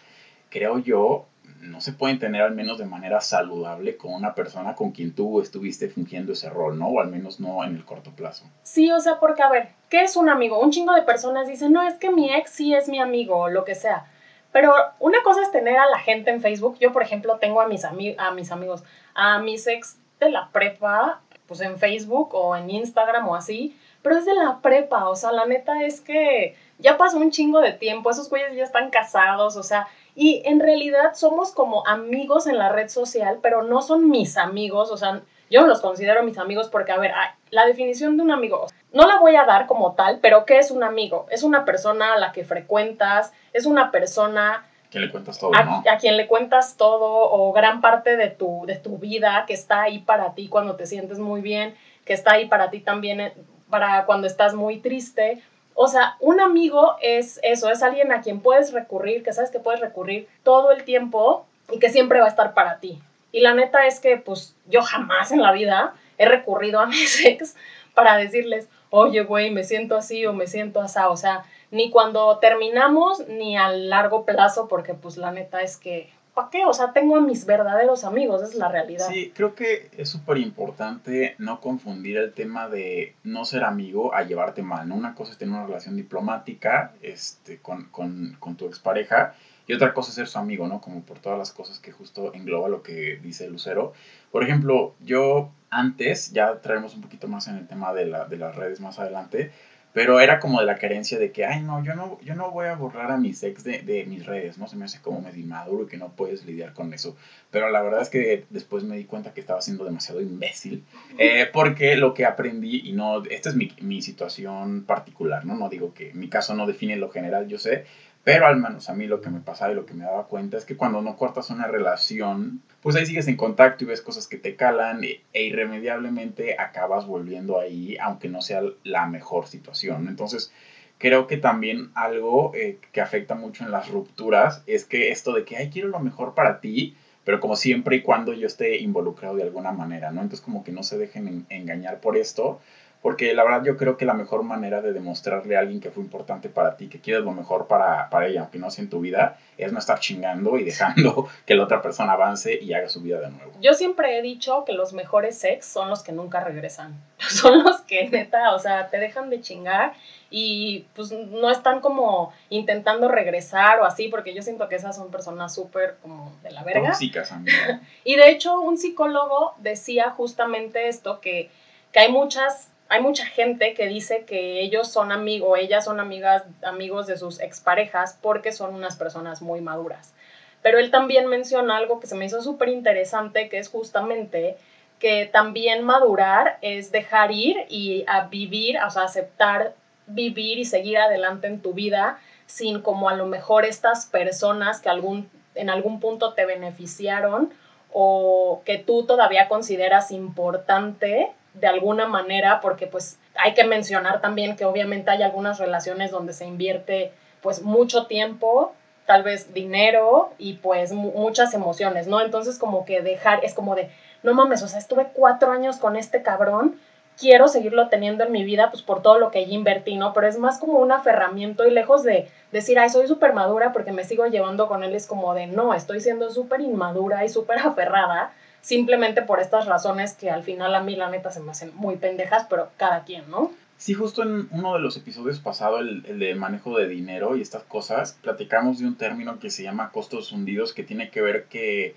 creo 0.49 0.79
yo, 0.79 1.27
no 1.61 1.81
se 1.81 1.93
pueden 1.93 2.19
tener 2.19 2.41
al 2.41 2.53
menos 2.53 2.77
de 2.77 2.85
manera 2.85 3.21
saludable 3.21 3.97
con 3.97 4.13
una 4.13 4.35
persona 4.35 4.75
con 4.75 4.91
quien 4.91 5.13
tú 5.13 5.41
estuviste 5.41 5.89
fingiendo 5.89 6.33
ese 6.33 6.50
rol, 6.50 6.77
¿no? 6.77 6.88
O 6.88 7.01
al 7.01 7.09
menos 7.09 7.39
no 7.39 7.63
en 7.63 7.75
el 7.75 7.85
corto 7.85 8.12
plazo. 8.12 8.45
Sí, 8.63 8.91
o 8.91 9.00
sea, 9.00 9.19
porque 9.19 9.41
a 9.41 9.50
ver, 9.50 9.69
¿qué 9.89 10.01
es 10.01 10.15
un 10.15 10.29
amigo? 10.29 10.59
Un 10.59 10.71
chingo 10.71 10.94
de 10.94 11.03
personas 11.03 11.47
dicen, 11.47 11.71
no, 11.71 11.83
es 11.83 11.95
que 11.95 12.12
mi 12.12 12.33
ex 12.33 12.51
sí 12.51 12.74
es 12.74 12.88
mi 12.88 13.00
amigo 13.00 13.38
o 13.38 13.50
lo 13.50 13.65
que 13.65 13.75
sea. 13.75 14.06
Pero 14.51 14.74
una 15.00 15.21
cosa 15.24 15.42
es 15.42 15.51
tener 15.51 15.77
a 15.77 15.89
la 15.89 16.00
gente 16.00 16.30
en 16.31 16.42
Facebook. 16.42 16.77
Yo, 16.80 16.92
por 16.92 17.03
ejemplo, 17.03 17.38
tengo 17.38 17.62
a 17.62 17.68
mis, 17.68 17.86
ami 17.86 18.15
a 18.18 18.31
mis 18.31 18.51
amigos, 18.51 18.83
a 19.13 19.39
mis 19.39 19.65
ex 19.68 19.98
de 20.19 20.30
la 20.30 20.50
prepa, 20.51 21.21
pues 21.48 21.62
en 21.62 21.77
Facebook 21.77 22.33
o 22.33 22.56
en 22.56 22.69
Instagram 22.69 23.27
o 23.27 23.36
así. 23.36 23.77
Pero 24.01 24.18
es 24.18 24.25
de 24.25 24.33
la 24.33 24.59
prepa, 24.62 25.09
o 25.09 25.15
sea, 25.15 25.31
la 25.31 25.45
neta 25.45 25.83
es 25.83 26.01
que 26.01 26.56
ya 26.80 26.98
pasó 26.98 27.18
un 27.18 27.30
chingo 27.30 27.62
de 27.62 27.74
tiempo, 27.74 28.09
esos 28.09 28.30
güeyes 28.30 28.56
ya 28.56 28.63
están 28.63 28.89
casados, 28.89 29.56
o 29.56 29.63
sea, 29.63 29.88
y 30.15 30.42
en 30.45 30.59
realidad 30.59 31.13
somos 31.13 31.51
como 31.51 31.86
amigos 31.86 32.48
en 32.48 32.57
la 32.57 32.69
red 32.69 32.89
social, 32.89 33.39
pero 33.44 33.62
no 33.62 33.83
son 33.83 34.09
mis 34.09 34.38
amigos, 34.38 34.89
o 34.89 34.98
sea, 34.98 35.21
yo 35.51 35.62
no 35.62 35.68
los 35.68 35.81
considero 35.81 36.24
mis 36.24 36.39
amigos 36.39 36.69
porque, 36.69 36.92
a 36.92 36.98
ver, 36.98 37.12
la 37.51 37.65
definición 37.68 38.18
de 38.18 38.24
un 38.24 38.31
amigo, 38.31 38.68
no 38.93 39.07
la 39.07 39.19
voy 39.19 39.35
a 39.35 39.45
dar 39.45 39.67
como 39.67 39.93
tal, 39.93 40.19
pero 40.21 40.45
¿qué 40.45 40.57
es 40.57 40.71
un 40.71 40.83
amigo? 40.83 41.25
Es 41.29 41.43
una 41.43 41.65
persona 41.65 42.13
a 42.13 42.17
la 42.17 42.31
que 42.31 42.43
frecuentas, 42.43 43.31
es 43.53 43.65
una 43.65 43.91
persona 43.91 44.65
quien 44.91 45.05
le 45.05 45.11
cuentas 45.11 45.39
todo, 45.39 45.55
a, 45.55 45.63
¿no? 45.63 45.83
a 45.89 45.97
quien 45.97 46.17
le 46.17 46.27
cuentas 46.27 46.75
todo 46.75 47.31
o 47.31 47.53
gran 47.53 47.79
parte 47.79 48.17
de 48.17 48.27
tu, 48.27 48.65
de 48.67 48.75
tu 48.75 48.97
vida 48.97 49.45
que 49.47 49.53
está 49.53 49.83
ahí 49.83 49.99
para 49.99 50.33
ti 50.35 50.49
cuando 50.49 50.75
te 50.75 50.85
sientes 50.85 51.17
muy 51.17 51.41
bien, 51.41 51.75
que 52.03 52.13
está 52.13 52.33
ahí 52.33 52.47
para 52.47 52.69
ti 52.69 52.81
también 52.81 53.21
eh, 53.21 53.33
para 53.69 54.05
cuando 54.05 54.27
estás 54.27 54.53
muy 54.53 54.79
triste. 54.79 55.41
O 55.73 55.88
sea, 55.88 56.17
un 56.19 56.41
amigo 56.41 56.97
es 57.01 57.39
eso, 57.41 57.71
es 57.71 57.81
alguien 57.81 58.11
a 58.11 58.21
quien 58.21 58.41
puedes 58.41 58.73
recurrir, 58.73 59.23
que 59.23 59.31
sabes 59.31 59.49
que 59.49 59.59
puedes 59.59 59.79
recurrir 59.79 60.27
todo 60.43 60.73
el 60.73 60.83
tiempo 60.83 61.45
y 61.71 61.79
que 61.79 61.89
siempre 61.89 62.19
va 62.19 62.25
a 62.25 62.29
estar 62.29 62.53
para 62.53 62.79
ti. 62.79 63.01
Y 63.31 63.39
la 63.39 63.53
neta 63.53 63.88
es 63.88 64.01
que 64.01 64.17
pues 64.17 64.55
yo 64.67 64.81
jamás 64.81 65.31
en 65.31 65.41
la 65.41 65.53
vida 65.53 65.93
he 66.17 66.27
recurrido 66.27 66.81
a 66.81 66.85
mis 66.88 67.25
ex 67.25 67.55
para 67.93 68.17
decirles, 68.17 68.67
oye, 68.91 69.23
güey, 69.23 69.49
me 69.49 69.63
siento 69.63 69.95
así 69.95 70.25
o 70.27 70.33
me 70.33 70.45
siento 70.45 70.79
así. 70.79 70.99
O 71.09 71.17
sea, 71.17 71.43
ni 71.71 71.89
cuando 71.89 72.38
terminamos 72.38 73.27
ni 73.27 73.57
a 73.57 73.69
largo 73.69 74.25
plazo, 74.25 74.67
porque 74.67 74.93
pues 74.93 75.17
la 75.17 75.31
neta 75.31 75.61
es 75.61 75.77
que, 75.77 76.11
¿para 76.35 76.49
qué? 76.49 76.65
O 76.65 76.73
sea, 76.73 76.91
tengo 76.93 77.15
a 77.15 77.21
mis 77.21 77.45
verdaderos 77.45 78.03
amigos, 78.03 78.43
es 78.43 78.53
la 78.55 78.69
realidad. 78.69 79.07
Sí, 79.09 79.31
creo 79.33 79.55
que 79.55 79.89
es 79.97 80.09
súper 80.09 80.38
importante 80.38 81.35
no 81.39 81.61
confundir 81.61 82.17
el 82.17 82.33
tema 82.33 82.67
de 82.67 83.15
no 83.23 83.45
ser 83.45 83.63
amigo 83.63 84.13
a 84.13 84.23
llevarte 84.23 84.61
mal, 84.61 84.88
¿no? 84.88 84.95
Una 84.95 85.15
cosa 85.15 85.31
es 85.31 85.38
tener 85.38 85.55
una 85.55 85.65
relación 85.65 85.95
diplomática 85.95 86.93
este, 87.01 87.59
con, 87.59 87.85
con, 87.85 88.35
con 88.39 88.57
tu 88.57 88.67
expareja 88.67 89.33
y 89.67 89.73
otra 89.73 89.93
cosa 89.93 90.09
es 90.09 90.15
ser 90.15 90.27
su 90.27 90.38
amigo, 90.38 90.67
¿no? 90.67 90.81
Como 90.81 91.01
por 91.03 91.19
todas 91.19 91.39
las 91.39 91.51
cosas 91.51 91.79
que 91.79 91.93
justo 91.93 92.33
engloba 92.33 92.67
lo 92.67 92.83
que 92.83 93.19
dice 93.23 93.47
Lucero. 93.47 93.93
Por 94.31 94.43
ejemplo, 94.43 94.95
yo 94.99 95.51
antes, 95.71 96.31
ya 96.31 96.59
traemos 96.59 96.95
un 96.95 97.01
poquito 97.01 97.27
más 97.27 97.47
en 97.47 97.57
el 97.57 97.68
tema 97.68 97.94
de, 97.94 98.06
la, 98.06 98.25
de 98.25 98.38
las 98.38 98.56
redes 98.56 98.81
más 98.81 99.00
adelante, 99.00 99.51
pero 99.94 100.19
era 100.21 100.39
como 100.39 100.59
de 100.59 100.65
la 100.65 100.75
carencia 100.75 101.18
de 101.18 101.31
que, 101.31 101.45
ay, 101.45 101.62
no, 101.62 101.83
yo 101.83 101.95
no, 101.95 102.18
yo 102.21 102.33
no 102.35 102.50
voy 102.51 102.68
a 102.68 102.75
borrar 102.75 103.12
a 103.12 103.18
mis 103.18 103.44
ex 103.44 103.63
de, 103.63 103.81
de 103.81 104.06
mis 104.06 104.25
redes, 104.25 104.57
¿no? 104.57 104.68
Se 104.68 104.77
me 104.77 104.85
hace 104.85 105.01
como 105.01 105.21
medio 105.21 105.41
inmaduro 105.41 105.83
y 105.83 105.88
que 105.88 105.97
no 105.97 106.09
puedes 106.09 106.45
lidiar 106.45 106.73
con 106.73 106.94
eso. 106.94 107.15
Pero 107.50 107.69
la 107.69 107.81
verdad 107.81 108.01
es 108.01 108.09
que 108.09 108.45
después 108.50 108.83
me 108.83 108.95
di 108.95 109.03
cuenta 109.03 109.33
que 109.33 109.41
estaba 109.41 109.62
siendo 109.62 109.83
demasiado 109.83 110.21
imbécil, 110.21 110.85
eh, 111.18 111.50
porque 111.51 111.97
lo 111.97 112.13
que 112.13 112.25
aprendí, 112.25 112.81
y 112.85 112.94
no, 112.94 113.24
esta 113.25 113.50
es 113.50 113.56
mi, 113.56 113.74
mi 113.81 114.01
situación 114.01 114.83
particular, 114.83 115.45
¿no? 115.45 115.56
No 115.56 115.67
digo 115.67 115.94
que 115.94 116.13
mi 116.13 116.29
caso 116.29 116.53
no 116.53 116.67
define 116.67 116.95
lo 116.95 117.09
general, 117.09 117.47
yo 117.47 117.59
sé, 117.59 117.83
pero 118.23 118.45
al 118.45 118.57
menos 118.57 118.89
a 118.89 118.94
mí 118.94 119.07
lo 119.07 119.21
que 119.21 119.29
me 119.29 119.39
pasaba 119.39 119.71
y 119.71 119.75
lo 119.75 119.85
que 119.85 119.95
me 119.95 120.06
daba 120.06 120.27
cuenta 120.27 120.57
es 120.57 120.65
que 120.65 120.77
cuando 120.77 121.01
no 121.01 121.15
cortas 121.15 121.50
una 121.50 121.68
relación, 121.68 122.62
pues 122.81 122.95
ahí 122.95 123.06
sigues 123.06 123.27
en 123.27 123.35
contacto 123.35 123.83
y 123.83 123.88
ves 123.88 124.01
cosas 124.01 124.27
que 124.27 124.38
te 124.38 124.56
calan 124.56 125.03
e, 125.03 125.21
e 125.33 125.44
irremediablemente 125.44 126.56
acabas 126.59 127.07
volviendo 127.07 127.59
ahí, 127.59 127.97
aunque 128.00 128.29
no 128.29 128.41
sea 128.41 128.62
la 128.83 129.07
mejor 129.07 129.47
situación. 129.47 130.07
Entonces, 130.07 130.51
creo 131.00 131.25
que 131.25 131.38
también 131.38 131.89
algo 131.95 132.51
eh, 132.53 132.77
que 132.91 133.01
afecta 133.01 133.33
mucho 133.33 133.63
en 133.63 133.71
las 133.71 133.89
rupturas 133.89 134.63
es 134.67 134.85
que 134.85 135.09
esto 135.09 135.33
de 135.33 135.44
que, 135.44 135.57
ay, 135.57 135.71
quiero 135.71 135.88
lo 135.88 136.00
mejor 136.00 136.35
para 136.35 136.59
ti, 136.59 136.95
pero 137.24 137.39
como 137.39 137.56
siempre 137.56 137.95
y 137.95 138.01
cuando 138.01 138.33
yo 138.33 138.45
esté 138.45 138.77
involucrado 138.77 139.35
de 139.35 139.44
alguna 139.44 139.71
manera, 139.71 140.12
¿no? 140.12 140.21
Entonces 140.21 140.45
como 140.45 140.63
que 140.63 140.71
no 140.71 140.83
se 140.83 141.00
dejen 141.00 141.27
en, 141.27 141.45
engañar 141.50 142.00
por 142.01 142.17
esto, 142.17 142.59
porque 143.01 143.33
la 143.33 143.44
verdad 143.44 143.63
yo 143.63 143.77
creo 143.77 143.98
que 143.98 144.06
la 144.06 144.13
mejor 144.13 144.44
manera 144.44 144.81
de 144.81 144.94
demostrarle 144.94 145.56
a 145.56 145.59
alguien 145.59 145.80
que 145.80 145.89
fue 145.89 146.03
importante 146.03 146.50
para 146.50 146.77
ti, 146.77 146.88
que 146.88 147.00
quieres 147.00 147.24
lo 147.24 147.31
mejor 147.31 147.68
para, 147.68 148.09
para 148.09 148.27
ella, 148.27 148.42
aunque 148.42 148.59
no 148.59 148.69
sea 148.69 148.83
en 148.83 148.89
tu 148.92 149.00
vida, 149.00 149.39
es 149.57 149.74
no 149.74 149.80
estar 149.80 150.00
chingando 150.00 150.57
y 150.57 150.63
dejando 150.63 151.27
que 151.45 151.56
la 151.56 151.63
otra 151.63 151.81
persona 151.81 152.13
avance 152.13 152.59
y 152.62 152.74
haga 152.74 152.89
su 152.89 153.01
vida 153.01 153.19
de 153.19 153.31
nuevo. 153.31 153.53
Yo 153.59 153.74
siempre 153.74 154.19
he 154.19 154.21
dicho 154.21 154.65
que 154.65 154.74
los 154.74 154.94
mejores 154.94 155.38
sex 155.38 155.65
son 155.65 155.89
los 155.89 156.03
que 156.03 156.12
nunca 156.12 156.42
regresan. 156.42 157.00
Son 157.21 157.63
los 157.63 157.81
que 157.81 158.09
neta, 158.09 158.56
o 158.56 158.59
sea, 158.59 158.89
te 158.89 158.98
dejan 158.98 159.30
de 159.30 159.42
chingar 159.42 159.94
y 160.31 160.88
pues 160.95 161.12
no 161.12 161.51
están 161.51 161.80
como 161.80 162.33
intentando 162.50 163.07
regresar 163.09 163.80
o 163.80 163.86
así, 163.86 164.07
porque 164.07 164.33
yo 164.33 164.42
siento 164.42 164.68
que 164.68 164.75
esas 164.75 164.95
son 164.95 165.12
personas 165.12 165.53
súper 165.53 165.98
como 166.01 166.33
de 166.42 166.50
la 166.50 166.63
verga. 166.63 166.89
Tóxicas, 166.89 167.31
amiga. 167.31 167.81
Y 168.03 168.15
de 168.15 168.31
hecho, 168.31 168.59
un 168.59 168.77
psicólogo 168.77 169.53
decía 169.59 170.09
justamente 170.09 170.88
esto, 170.88 171.21
que, 171.21 171.51
que 171.92 172.00
hay 172.00 172.12
muchas 172.12 172.71
hay 172.91 173.01
mucha 173.01 173.25
gente 173.25 173.73
que 173.73 173.88
dice 173.88 174.25
que 174.25 174.59
ellos 174.59 174.89
son 174.89 175.13
amigos, 175.13 175.57
ellas 175.57 175.85
son 175.85 176.01
amigas, 176.01 176.43
amigos 176.61 177.07
de 177.07 177.15
sus 177.15 177.39
exparejas 177.39 178.19
porque 178.21 178.51
son 178.51 178.75
unas 178.75 178.97
personas 178.97 179.41
muy 179.41 179.61
maduras. 179.61 180.13
Pero 180.61 180.77
él 180.77 180.91
también 180.91 181.27
menciona 181.27 181.77
algo 181.77 182.01
que 182.01 182.07
se 182.07 182.15
me 182.15 182.25
hizo 182.25 182.41
súper 182.41 182.67
interesante, 182.67 183.47
que 183.47 183.59
es 183.59 183.69
justamente 183.69 184.57
que 184.99 185.25
también 185.25 185.85
madurar 185.85 186.57
es 186.61 186.91
dejar 186.91 187.31
ir 187.31 187.65
y 187.69 188.03
a 188.07 188.27
vivir, 188.27 188.77
o 188.85 188.89
sea, 188.89 189.03
aceptar 189.03 189.73
vivir 190.05 190.59
y 190.59 190.65
seguir 190.65 190.97
adelante 190.97 191.47
en 191.47 191.61
tu 191.61 191.73
vida 191.73 192.19
sin 192.45 192.81
como 192.81 193.07
a 193.07 193.15
lo 193.15 193.25
mejor 193.25 193.63
estas 193.63 194.05
personas 194.05 194.81
que 194.81 194.89
algún, 194.89 195.29
en 195.55 195.69
algún 195.69 196.01
punto 196.01 196.33
te 196.33 196.45
beneficiaron 196.45 197.53
o 197.93 198.63
que 198.65 198.79
tú 198.79 199.05
todavía 199.05 199.47
consideras 199.47 200.11
importante 200.11 201.31
de 201.53 201.68
alguna 201.68 202.07
manera, 202.07 202.59
porque 202.62 202.88
pues 202.88 203.19
hay 203.36 203.53
que 203.53 203.63
mencionar 203.63 204.21
también 204.21 204.56
que 204.56 204.65
obviamente 204.65 205.12
hay 205.12 205.24
algunas 205.24 205.59
relaciones 205.59 206.12
donde 206.12 206.33
se 206.33 206.45
invierte 206.45 207.12
pues 207.42 207.62
mucho 207.62 208.06
tiempo, 208.06 208.74
tal 209.06 209.24
vez 209.24 209.53
dinero 209.53 210.31
y 210.38 210.53
pues 210.53 210.94
muchas 210.94 211.53
emociones, 211.53 212.07
¿no? 212.07 212.21
Entonces 212.21 212.57
como 212.57 212.86
que 212.86 213.01
dejar, 213.01 213.44
es 213.44 213.53
como 213.53 213.75
de, 213.75 213.89
no 214.24 214.33
mames, 214.33 214.63
o 214.63 214.68
sea, 214.68 214.80
estuve 214.80 215.09
cuatro 215.13 215.51
años 215.51 215.77
con 215.77 215.95
este 215.95 216.21
cabrón, 216.21 216.80
quiero 217.19 217.48
seguirlo 217.48 217.89
teniendo 217.89 218.24
en 218.24 218.31
mi 218.31 218.44
vida 218.44 218.69
pues 218.71 218.83
por 218.83 219.01
todo 219.01 219.19
lo 219.19 219.31
que 219.31 219.45
ya 219.45 219.53
invertí, 219.53 219.98
¿no? 219.98 220.13
Pero 220.13 220.27
es 220.27 220.38
más 220.38 220.59
como 220.59 220.80
un 220.80 220.92
aferramiento 220.92 221.68
y 221.68 221.71
lejos 221.71 222.03
de 222.03 222.30
decir, 222.51 222.80
ay, 222.80 222.89
soy 222.89 223.07
súper 223.07 223.33
madura 223.33 223.74
porque 223.74 223.92
me 223.92 224.03
sigo 224.03 224.25
llevando 224.27 224.68
con 224.68 224.83
él, 224.83 224.95
es 224.95 225.07
como 225.07 225.33
de, 225.33 225.48
no, 225.48 225.74
estoy 225.74 226.00
siendo 226.00 226.30
súper 226.30 226.62
inmadura 226.62 227.25
y 227.25 227.30
súper 227.30 227.59
aferrada 227.59 228.31
simplemente 228.62 229.22
por 229.22 229.40
estas 229.40 229.66
razones 229.66 230.13
que 230.13 230.30
al 230.30 230.44
final 230.44 230.74
a 230.75 230.84
mí 230.84 230.96
la 230.96 231.10
neta 231.10 231.31
se 231.31 231.40
me 231.40 231.52
hacen 231.52 231.72
muy 231.75 231.98
pendejas, 231.98 232.46
pero 232.50 232.69
cada 232.78 233.04
quien, 233.04 233.30
¿no? 233.30 233.52
Sí, 233.78 233.96
justo 233.96 234.22
en 234.22 234.48
uno 234.52 234.75
de 234.75 234.80
los 234.80 234.96
episodios 234.96 235.40
pasados, 235.40 235.81
el, 235.81 236.06
el, 236.06 236.19
de 236.19 236.36
manejo 236.36 236.78
de 236.78 236.88
dinero 236.88 237.36
y 237.36 237.42
estas 237.42 237.63
cosas, 237.63 238.18
platicamos 238.22 238.78
de 238.78 238.86
un 238.86 238.96
término 238.96 239.40
que 239.40 239.50
se 239.50 239.63
llama 239.63 239.90
costos 239.92 240.31
hundidos, 240.31 240.74
que 240.74 240.84
tiene 240.84 241.10
que 241.10 241.22
ver 241.22 241.46
que 241.46 241.96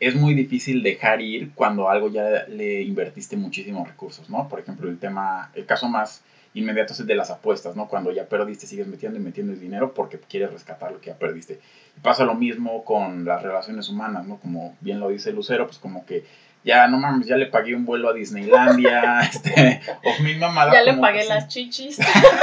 es 0.00 0.14
muy 0.14 0.34
difícil 0.34 0.82
dejar 0.82 1.20
ir 1.20 1.52
cuando 1.54 1.88
algo 1.88 2.08
ya 2.08 2.46
le 2.48 2.82
invertiste 2.82 3.36
muchísimos 3.36 3.88
recursos, 3.88 4.28
¿no? 4.30 4.48
Por 4.48 4.60
ejemplo, 4.60 4.88
el 4.88 4.98
tema, 4.98 5.50
el 5.54 5.66
caso 5.66 5.88
más 5.88 6.22
inmediato 6.54 6.92
es 6.92 7.00
el 7.00 7.06
de 7.06 7.16
las 7.16 7.30
apuestas, 7.30 7.76
¿no? 7.76 7.88
Cuando 7.88 8.12
ya 8.12 8.26
perdiste, 8.26 8.66
sigues 8.66 8.86
metiendo 8.86 9.18
y 9.18 9.22
metiendo 9.22 9.52
el 9.52 9.60
dinero 9.60 9.92
porque 9.92 10.18
quieres 10.18 10.52
rescatar 10.52 10.92
lo 10.92 11.00
que 11.00 11.10
ya 11.10 11.18
perdiste. 11.18 11.60
Y 11.96 12.00
pasa 12.00 12.24
lo 12.24 12.34
mismo 12.34 12.84
con 12.84 13.24
las 13.24 13.42
relaciones 13.42 13.88
humanas, 13.88 14.26
¿no? 14.26 14.38
Como 14.38 14.76
bien 14.80 15.00
lo 15.00 15.08
dice 15.08 15.32
Lucero, 15.32 15.66
pues 15.66 15.78
como 15.78 16.06
que 16.06 16.24
ya 16.64 16.88
no 16.88 16.98
mames, 16.98 17.26
ya 17.26 17.36
le 17.36 17.46
pagué 17.46 17.74
un 17.74 17.84
vuelo 17.84 18.08
a 18.08 18.14
Disneylandia, 18.14 19.20
este, 19.32 19.82
o 20.04 20.22
mi 20.22 20.34
mamá. 20.36 20.72
Ya 20.72 20.82
le 20.82 20.94
pagué 20.94 21.24
las 21.26 21.48
chichis. 21.48 21.98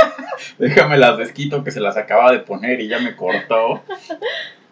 Déjame 0.59 0.97
las 0.97 1.17
desquito 1.17 1.63
que 1.63 1.71
se 1.71 1.79
las 1.79 1.97
acaba 1.97 2.31
de 2.31 2.39
poner 2.39 2.81
y 2.81 2.87
ya 2.87 2.99
me 2.99 3.15
cortó. 3.15 3.81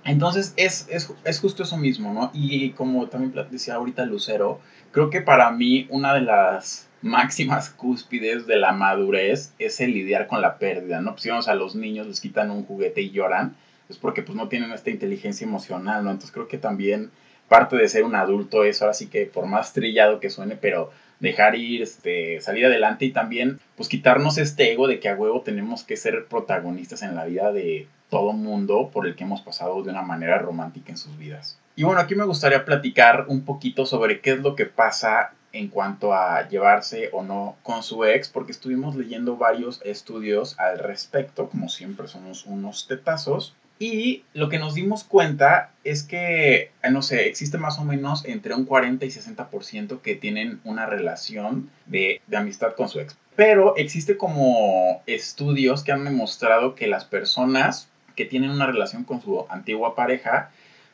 Entonces 0.03 0.53
es, 0.57 0.87
es, 0.89 1.13
es 1.23 1.39
justo 1.39 1.63
eso 1.63 1.77
mismo, 1.77 2.13
¿no? 2.13 2.31
Y 2.33 2.71
como 2.71 3.07
también 3.07 3.33
decía 3.49 3.75
ahorita 3.75 4.05
Lucero, 4.05 4.59
creo 4.91 5.09
que 5.09 5.21
para 5.21 5.49
mí 5.51 5.87
una 5.89 6.13
de 6.13 6.21
las 6.21 6.88
máximas 7.01 7.69
cúspides 7.69 8.45
de 8.47 8.57
la 8.57 8.71
madurez 8.71 9.53
es 9.59 9.79
el 9.79 9.93
lidiar 9.93 10.27
con 10.27 10.41
la 10.41 10.57
pérdida, 10.57 11.01
¿no? 11.01 11.11
Pues 11.11 11.23
si 11.23 11.29
a 11.29 11.55
los 11.55 11.75
niños, 11.75 12.07
les 12.07 12.19
quitan 12.19 12.51
un 12.51 12.65
juguete 12.65 13.01
y 13.01 13.11
lloran, 13.11 13.55
es 13.89 13.97
porque 13.97 14.21
pues 14.21 14.35
no 14.35 14.47
tienen 14.47 14.71
esta 14.71 14.89
inteligencia 14.89 15.45
emocional, 15.45 16.03
¿no? 16.03 16.11
Entonces 16.11 16.31
creo 16.31 16.47
que 16.47 16.57
también 16.57 17.11
parte 17.47 17.75
de 17.75 17.89
ser 17.89 18.03
un 18.03 18.15
adulto 18.15 18.63
es 18.63 18.81
ahora 18.81 18.93
sí 18.93 19.07
que 19.07 19.25
por 19.25 19.47
más 19.47 19.73
trillado 19.73 20.19
que 20.19 20.29
suene, 20.29 20.55
pero 20.55 20.91
dejar 21.19 21.55
ir, 21.55 21.81
este, 21.81 22.39
salir 22.41 22.65
adelante 22.65 23.05
y 23.05 23.11
también 23.11 23.59
pues 23.75 23.89
quitarnos 23.89 24.37
este 24.37 24.71
ego 24.71 24.87
de 24.87 24.99
que 24.99 25.09
a 25.09 25.15
huevo 25.15 25.41
tenemos 25.41 25.83
que 25.83 25.97
ser 25.97 26.27
protagonistas 26.27 27.01
en 27.01 27.15
la 27.15 27.25
vida 27.25 27.51
de 27.51 27.87
todo 28.09 28.33
mundo 28.33 28.89
por 28.91 29.05
el 29.05 29.15
que 29.15 29.23
hemos 29.23 29.41
pasado 29.41 29.83
de 29.83 29.89
una 29.89 30.01
manera 30.01 30.37
romántica 30.37 30.91
en 30.91 30.97
sus 30.97 31.17
vidas. 31.17 31.59
Y 31.75 31.83
bueno, 31.83 32.01
aquí 32.01 32.15
me 32.15 32.25
gustaría 32.25 32.65
platicar 32.65 33.25
un 33.27 33.45
poquito 33.45 33.85
sobre 33.85 34.21
qué 34.21 34.31
es 34.31 34.39
lo 34.39 34.55
que 34.55 34.65
pasa 34.65 35.33
en 35.51 35.67
cuanto 35.67 36.13
a 36.13 36.47
llevarse 36.47 37.09
o 37.11 37.23
no 37.23 37.57
con 37.63 37.83
su 37.83 38.05
ex, 38.05 38.29
porque 38.29 38.51
estuvimos 38.51 38.95
leyendo 38.95 39.37
varios 39.37 39.81
estudios 39.83 40.59
al 40.59 40.79
respecto, 40.79 41.49
como 41.49 41.69
siempre 41.69 42.07
somos 42.07 42.45
unos 42.45 42.87
tetazos, 42.87 43.55
y 43.79 44.23
lo 44.33 44.49
que 44.49 44.59
nos 44.59 44.73
dimos 44.73 45.05
cuenta 45.05 45.71
es 45.85 46.03
que, 46.03 46.71
no 46.91 47.01
sé, 47.01 47.27
existe 47.27 47.57
más 47.57 47.79
o 47.79 47.85
menos 47.85 48.25
entre 48.25 48.53
un 48.53 48.65
40 48.65 49.05
y 49.05 49.09
60% 49.09 50.01
que 50.01 50.15
tienen 50.15 50.59
una 50.65 50.85
relación 50.85 51.69
de, 51.85 52.21
de, 52.27 52.37
amistad 52.37 52.75
con 52.75 52.89
su 52.89 52.99
ex. 52.99 53.15
Pero 53.37 53.77
existe 53.77 54.17
como 54.17 55.01
estudios 55.05 55.83
que 55.83 55.93
han 55.93 56.03
demostrado 56.03 56.75
que 56.75 56.87
las 56.87 57.05
personas 57.05 57.87
que 58.17 58.25
tienen 58.25 58.51
una 58.51 58.67
relación 58.67 59.05
con 59.05 59.21
su 59.21 59.45
antigua 59.49 59.95
pareja 59.95 60.51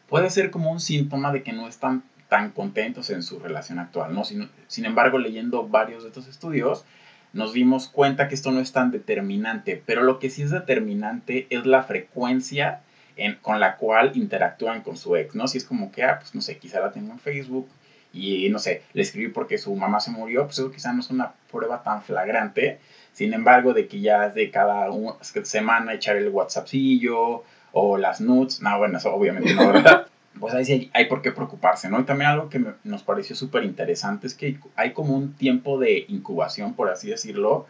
puede 0.08 0.30
ser 0.30 0.52
como 0.52 0.72
un 0.72 0.80
síntoma 0.80 1.32
de 1.34 1.42
que 1.42 1.54
no 1.54 1.68
están 1.68 2.04
tan 2.36 2.52
contentos 2.52 3.12
en 3.12 3.24
su 3.24 3.40
relación 3.40 3.80
actual, 3.80 4.14
¿no? 4.14 4.26
Sin, 4.26 4.86
embargo, 4.86 5.20
leyendo 5.20 5.70
varios 5.70 6.04
de 6.04 6.10
estos 6.10 6.28
estudios, 6.28 6.84
nos 7.32 7.54
dimos 7.54 7.88
cuenta 7.88 8.28
que 8.28 8.36
esto 8.36 8.52
no 8.52 8.60
es 8.60 8.74
tan 8.74 8.92
determinante, 8.92 9.82
pero 9.86 10.04
lo 10.04 10.20
que 10.20 10.30
sí 10.30 10.42
es 10.42 10.52
determinante 10.52 11.48
es 11.50 11.66
la 11.66 11.84
frecuencia 11.84 12.82
en, 13.16 13.36
con 13.36 13.62
la 13.62 13.78
cual 13.78 14.12
interactúan 14.16 14.82
con 14.82 14.98
su 14.98 15.16
ex, 15.16 15.34
¿no? 15.34 15.48
Si 15.48 15.60
es 15.60 15.64
como 15.64 15.94
que, 15.94 16.04
ah, 16.04 16.20
pues 16.20 16.36
no 16.36 16.42
sé, 16.42 16.58
quizá 16.58 16.82
la 16.82 16.92
tengo 16.92 17.14
en 17.14 17.20
Facebook 17.20 17.70
y 18.12 18.50
no 18.50 18.60
sé, 18.60 18.82
le 18.92 19.04
escribí 19.04 19.30
porque 19.30 19.58
su 19.58 19.74
mamá 19.74 20.02
se 20.02 20.12
murió, 20.12 20.44
pues 20.44 20.60
eso 20.60 20.70
quizá 20.74 20.92
no 20.92 21.00
es 21.00 21.10
una 21.12 21.32
prueba 21.50 21.84
tan 21.84 22.02
flagrante. 22.04 22.80
Sin 23.14 23.34
embargo, 23.34 23.74
de 23.74 23.88
que 23.88 24.02
ya 24.02 24.26
es 24.26 24.34
de 24.34 24.52
cada 24.52 24.90
semana 25.44 25.94
echar 25.94 26.18
el 26.18 26.28
WhatsAppcillo 26.28 27.46
o 27.72 27.98
las 27.98 28.20
nudes, 28.20 28.62
no, 28.62 28.78
bueno, 28.78 28.98
eso 28.98 29.16
obviamente 29.16 29.54
no, 29.54 29.72
¿verdad? 29.72 30.08
Pues 30.40 30.54
ahí 30.54 30.66
sí 30.66 30.92
hay, 30.94 31.06
por 31.06 31.22
qué 31.22 31.32
preocuparse, 31.32 31.90
¿no? 31.90 32.00
Y 32.00 32.04
también 32.04 32.32
algo 32.32 32.50
que 32.50 32.64
nos 32.84 33.04
pareció 33.04 33.36
súper 33.36 33.64
interesante 33.64 34.28
es 34.28 34.34
que 34.34 34.60
hay 34.76 34.94
como 34.94 35.16
un 35.16 35.34
tiempo 35.34 35.80
de 35.80 36.06
incubación, 36.08 36.74
por 36.74 36.90
así 36.90 37.10
decirlo, 37.10 37.68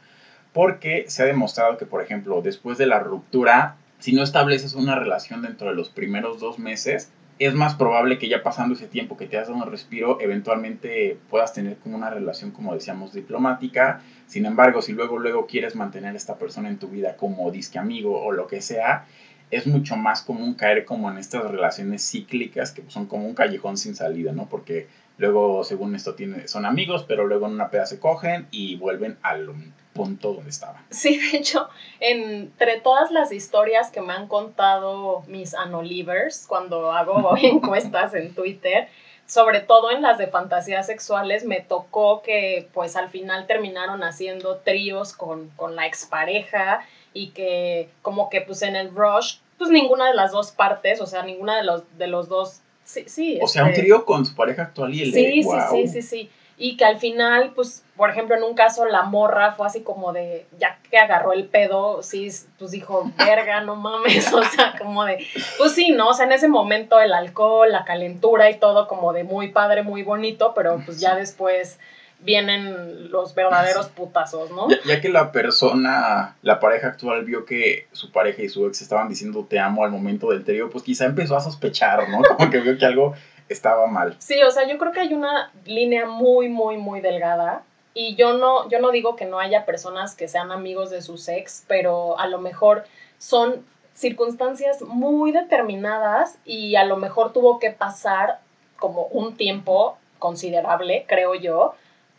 porque 0.53 1.05
se 1.07 1.23
ha 1.23 1.25
demostrado 1.25 1.77
que, 1.77 1.85
por 1.85 2.01
ejemplo, 2.01 2.41
después 2.41 2.77
de 2.77 2.87
la 2.87 2.99
ruptura, 2.99 3.75
si 3.99 4.13
no 4.13 4.23
estableces 4.23 4.73
una 4.73 4.95
relación 4.95 5.41
dentro 5.41 5.69
de 5.69 5.75
los 5.75 5.89
primeros 5.89 6.39
dos 6.39 6.59
meses, 6.59 7.11
es 7.37 7.53
más 7.53 7.75
probable 7.75 8.17
que 8.17 8.29
ya 8.29 8.43
pasando 8.43 8.75
ese 8.75 8.87
tiempo 8.87 9.17
que 9.17 9.27
te 9.27 9.37
has 9.37 9.49
dado 9.49 9.61
un 9.61 9.69
respiro, 9.69 10.19
eventualmente 10.21 11.17
puedas 11.29 11.53
tener 11.53 11.77
como 11.77 11.97
una 11.97 12.09
relación, 12.09 12.51
como 12.51 12.73
decíamos, 12.73 13.13
diplomática. 13.13 14.01
Sin 14.25 14.45
embargo, 14.45 14.81
si 14.81 14.93
luego, 14.93 15.19
luego 15.19 15.45
quieres 15.45 15.75
mantener 15.75 16.13
a 16.13 16.17
esta 16.17 16.37
persona 16.37 16.69
en 16.69 16.77
tu 16.77 16.87
vida 16.87 17.17
como 17.17 17.51
disque 17.51 17.77
amigo 17.77 18.23
o 18.23 18.31
lo 18.31 18.47
que 18.47 18.61
sea, 18.61 19.05
es 19.51 19.67
mucho 19.67 19.95
más 19.95 20.21
común 20.21 20.55
caer 20.55 20.85
como 20.85 21.09
en 21.09 21.17
estas 21.17 21.43
relaciones 21.49 22.07
cíclicas 22.09 22.71
que 22.71 22.83
son 22.89 23.05
como 23.05 23.25
un 23.25 23.35
callejón 23.35 23.77
sin 23.77 23.95
salida, 23.95 24.31
¿no? 24.31 24.47
Porque 24.49 24.87
luego, 25.17 25.63
según 25.63 25.95
esto, 25.95 26.15
tiene, 26.15 26.47
son 26.47 26.65
amigos, 26.65 27.05
pero 27.07 27.25
luego 27.25 27.45
en 27.45 27.53
una 27.53 27.69
peda 27.69 27.85
se 27.85 27.99
cogen 27.99 28.47
y 28.51 28.75
vuelven 28.75 29.17
al 29.21 29.49
punto 29.93 30.33
donde 30.33 30.49
estaban. 30.49 30.83
Sí, 30.89 31.17
de 31.17 31.37
hecho, 31.37 31.69
entre 31.99 32.81
todas 32.81 33.11
las 33.11 33.31
historias 33.31 33.91
que 33.91 34.01
me 34.01 34.13
han 34.13 34.27
contado 34.27 35.23
mis 35.27 35.53
anolivers 35.53 36.45
cuando 36.47 36.91
hago 36.91 37.35
encuestas 37.41 38.13
en 38.13 38.33
Twitter, 38.33 38.89
sobre 39.25 39.61
todo 39.61 39.91
en 39.91 40.01
las 40.01 40.17
de 40.17 40.27
fantasías 40.27 40.85
sexuales, 40.85 41.45
me 41.45 41.61
tocó 41.61 42.21
que 42.21 42.67
pues 42.73 42.95
al 42.95 43.09
final 43.09 43.47
terminaron 43.47 44.03
haciendo 44.03 44.57
tríos 44.57 45.13
con, 45.13 45.49
con 45.51 45.75
la 45.75 45.87
expareja 45.87 46.85
y 47.15 47.29
que 47.29 47.89
como 48.03 48.29
que 48.29 48.41
pues 48.41 48.61
en 48.61 48.75
el 48.75 48.93
rush, 48.93 49.37
pues 49.57 49.71
ninguna 49.71 50.07
de 50.09 50.13
las 50.13 50.33
dos 50.33 50.51
partes, 50.51 51.01
o 51.01 51.07
sea, 51.07 51.23
ninguna 51.23 51.55
de 51.55 51.63
los, 51.63 51.97
de 51.97 52.07
los 52.07 52.27
dos, 52.27 52.59
sí, 52.83 53.05
sí. 53.07 53.39
O 53.41 53.47
sea, 53.47 53.63
un 53.63 53.69
este 53.69 53.81
trío 53.81 54.05
con 54.05 54.25
su 54.25 54.35
pareja 54.35 54.63
actual 54.63 54.93
y 54.93 55.01
el 55.01 55.13
sí, 55.13 55.41
sí, 55.41 55.49
sí, 55.71 55.87
sí, 55.87 56.01
sí. 56.01 56.29
Y 56.57 56.77
que 56.77 56.85
al 56.85 56.99
final, 56.99 57.51
pues, 57.53 57.83
por 57.97 58.09
ejemplo, 58.09 58.35
en 58.35 58.43
un 58.43 58.53
caso 58.53 58.85
la 58.85 59.03
morra 59.03 59.53
fue 59.53 59.65
así 59.65 59.81
como 59.81 60.13
de, 60.13 60.45
ya 60.57 60.77
que 60.89 60.97
agarró 60.97 61.33
el 61.33 61.45
pedo, 61.45 62.03
sí, 62.03 62.29
pues 62.59 62.71
dijo, 62.71 63.11
verga, 63.17 63.61
no 63.61 63.77
mames, 63.77 64.31
o 64.33 64.43
sea, 64.43 64.75
como 64.77 65.05
de, 65.05 65.25
pues 65.57 65.71
sí, 65.73 65.91
¿no? 65.91 66.09
O 66.09 66.13
sea, 66.13 66.25
en 66.25 66.33
ese 66.33 66.49
momento 66.49 66.99
el 66.99 67.13
alcohol, 67.13 67.71
la 67.71 67.85
calentura 67.85 68.49
y 68.49 68.59
todo 68.59 68.89
como 68.89 69.13
de 69.13 69.23
muy 69.23 69.49
padre, 69.49 69.83
muy 69.83 70.03
bonito, 70.03 70.53
pero 70.53 70.81
pues 70.85 70.99
ya 70.99 71.15
después 71.15 71.79
vienen 72.25 73.11
los 73.11 73.35
verdaderos 73.35 73.87
putazos, 73.87 74.49
¿no? 74.51 74.67
Ya, 74.83 74.99
que 74.99 75.09
la 75.09 75.31
persona, 75.31 76.35
la 76.41 76.59
pareja 76.59 76.87
actual 76.87 77.23
vio 77.23 77.45
que 77.45 77.87
su 77.91 78.11
pareja 78.11 78.41
y 78.41 78.49
su 78.49 78.65
ex 78.65 78.81
estaban 78.81 79.07
diciendo 79.07 79.45
te 79.47 79.59
amo 79.59 79.85
al 79.85 79.91
momento 79.91 80.31
del 80.31 80.43
trío, 80.43 80.69
pues 80.69 80.83
quizá 80.83 81.05
empezó 81.05 81.37
a 81.37 81.41
sospechar, 81.41 82.09
¿no? 82.09 82.21
Como 82.37 82.49
que 82.49 82.59
vio 82.59 82.77
que 82.77 82.85
algo 82.85 83.13
estaba 83.47 83.87
mal. 83.87 84.15
Sí, 84.19 84.41
o 84.41 84.51
sea, 84.51 84.67
yo 84.67 84.77
creo 84.77 84.91
que 84.91 85.01
hay 85.01 85.13
una 85.13 85.51
línea 85.65 86.07
muy, 86.07 86.49
muy, 86.49 86.77
muy 86.77 86.99
delgada. 86.99 87.63
Y 87.93 88.15
yo 88.15 88.33
no, 88.33 88.67
yo 88.69 88.79
no 88.81 88.91
digo 88.91 89.15
que 89.15 89.23
no 89.23 89.39
haya 89.39 89.65
personas 89.65 90.15
que 90.15 90.27
sean 90.27 90.51
amigos 90.51 90.89
de 90.89 91.01
sus 91.01 91.29
ex, 91.29 91.63
pero 91.67 92.19
a 92.19 92.27
lo 92.27 92.39
mejor 92.39 92.83
son 93.19 93.63
circunstancias 93.93 94.81
muy 94.81 95.31
determinadas 95.31 96.37
y 96.43 96.75
a 96.75 96.83
lo 96.83 96.97
mejor 96.97 97.31
tuvo 97.31 97.59
que 97.59 97.71
pasar 97.71 98.39
como 98.77 99.03
un 99.05 99.37
tiempo 99.37 99.97
considerable, 100.19 101.05
creo 101.07 101.35
yo, 101.35 101.75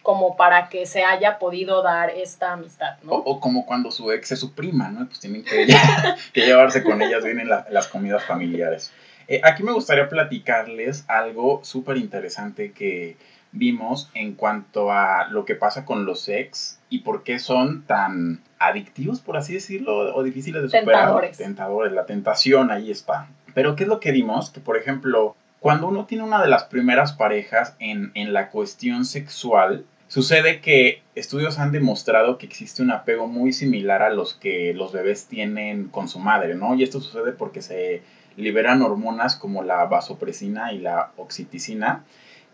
como 0.06 0.36
para 0.36 0.68
que 0.68 0.86
se 0.86 1.02
haya 1.02 1.40
podido 1.40 1.82
dar 1.82 2.10
esta 2.10 2.52
amistad, 2.52 2.96
¿no? 3.02 3.10
O, 3.10 3.40
como 3.40 3.66
cuando 3.66 3.90
su 3.90 4.12
ex 4.12 4.30
es 4.30 4.38
su 4.38 4.54
prima, 4.54 4.88
¿no? 4.88 5.04
Pues 5.06 5.18
tienen 5.18 5.42
que, 5.42 5.66
llevarse 6.34 6.84
con 6.84 7.02
ellas 7.02 7.24
bien 7.24 7.40
en, 7.40 7.48
las 7.48 7.88
comidas 7.88 8.22
familiares. 8.22 8.92
Eh, 9.26 9.40
aquí 9.42 9.64
me 9.64 9.72
gustaría 9.72 10.08
platicarles 10.08 11.04
algo 11.08 11.58
súper 11.64 11.96
interesante 11.96 12.70
que 12.70 13.16
vimos 13.50 14.08
en 14.14 14.34
cuanto 14.34 14.92
a 14.92 15.26
lo 15.28 15.44
que 15.44 15.56
pasa 15.56 15.84
con 15.84 16.06
los 16.06 16.28
ex 16.28 16.78
y 16.88 17.00
por 17.00 17.24
qué 17.24 17.40
son 17.40 17.82
tan 17.82 18.40
adictivos, 18.60 19.18
por 19.18 19.36
así 19.36 19.54
decirlo, 19.54 20.14
o 20.14 20.22
difíciles 20.22 20.62
de 20.62 20.68
superar. 20.68 21.00
Tentadores. 21.00 21.36
Tentadores, 21.36 21.92
la 21.92 22.06
tentación 22.06 22.70
ahí 22.70 22.92
está. 22.92 23.26
Pero 23.54 23.74
¿qué 23.74 23.82
es 23.82 23.88
lo 23.88 23.98
que 23.98 24.12
vimos? 24.12 24.50
Que, 24.50 24.60
por 24.60 24.76
ejemplo, 24.76 25.34
cuando 25.58 25.88
uno 25.88 26.04
tiene 26.04 26.22
una 26.22 26.40
de 26.40 26.46
las 26.46 26.62
primeras 26.62 27.12
parejas 27.12 27.74
en, 27.80 28.12
en 28.14 28.32
la 28.32 28.50
cuestión 28.50 29.04
sexual, 29.04 29.84
Sucede 30.08 30.60
que 30.60 31.02
estudios 31.14 31.58
han 31.58 31.72
demostrado 31.72 32.38
que 32.38 32.46
existe 32.46 32.82
un 32.82 32.92
apego 32.92 33.26
muy 33.26 33.52
similar 33.52 34.02
a 34.02 34.10
los 34.10 34.34
que 34.34 34.72
los 34.72 34.92
bebés 34.92 35.26
tienen 35.26 35.88
con 35.88 36.08
su 36.08 36.20
madre, 36.20 36.54
¿no? 36.54 36.74
Y 36.76 36.84
esto 36.84 37.00
sucede 37.00 37.32
porque 37.32 37.60
se 37.60 38.02
liberan 38.36 38.82
hormonas 38.82 39.36
como 39.36 39.62
la 39.62 39.84
vasopresina 39.86 40.72
y 40.72 40.78
la 40.78 41.12
oxiticina, 41.16 42.04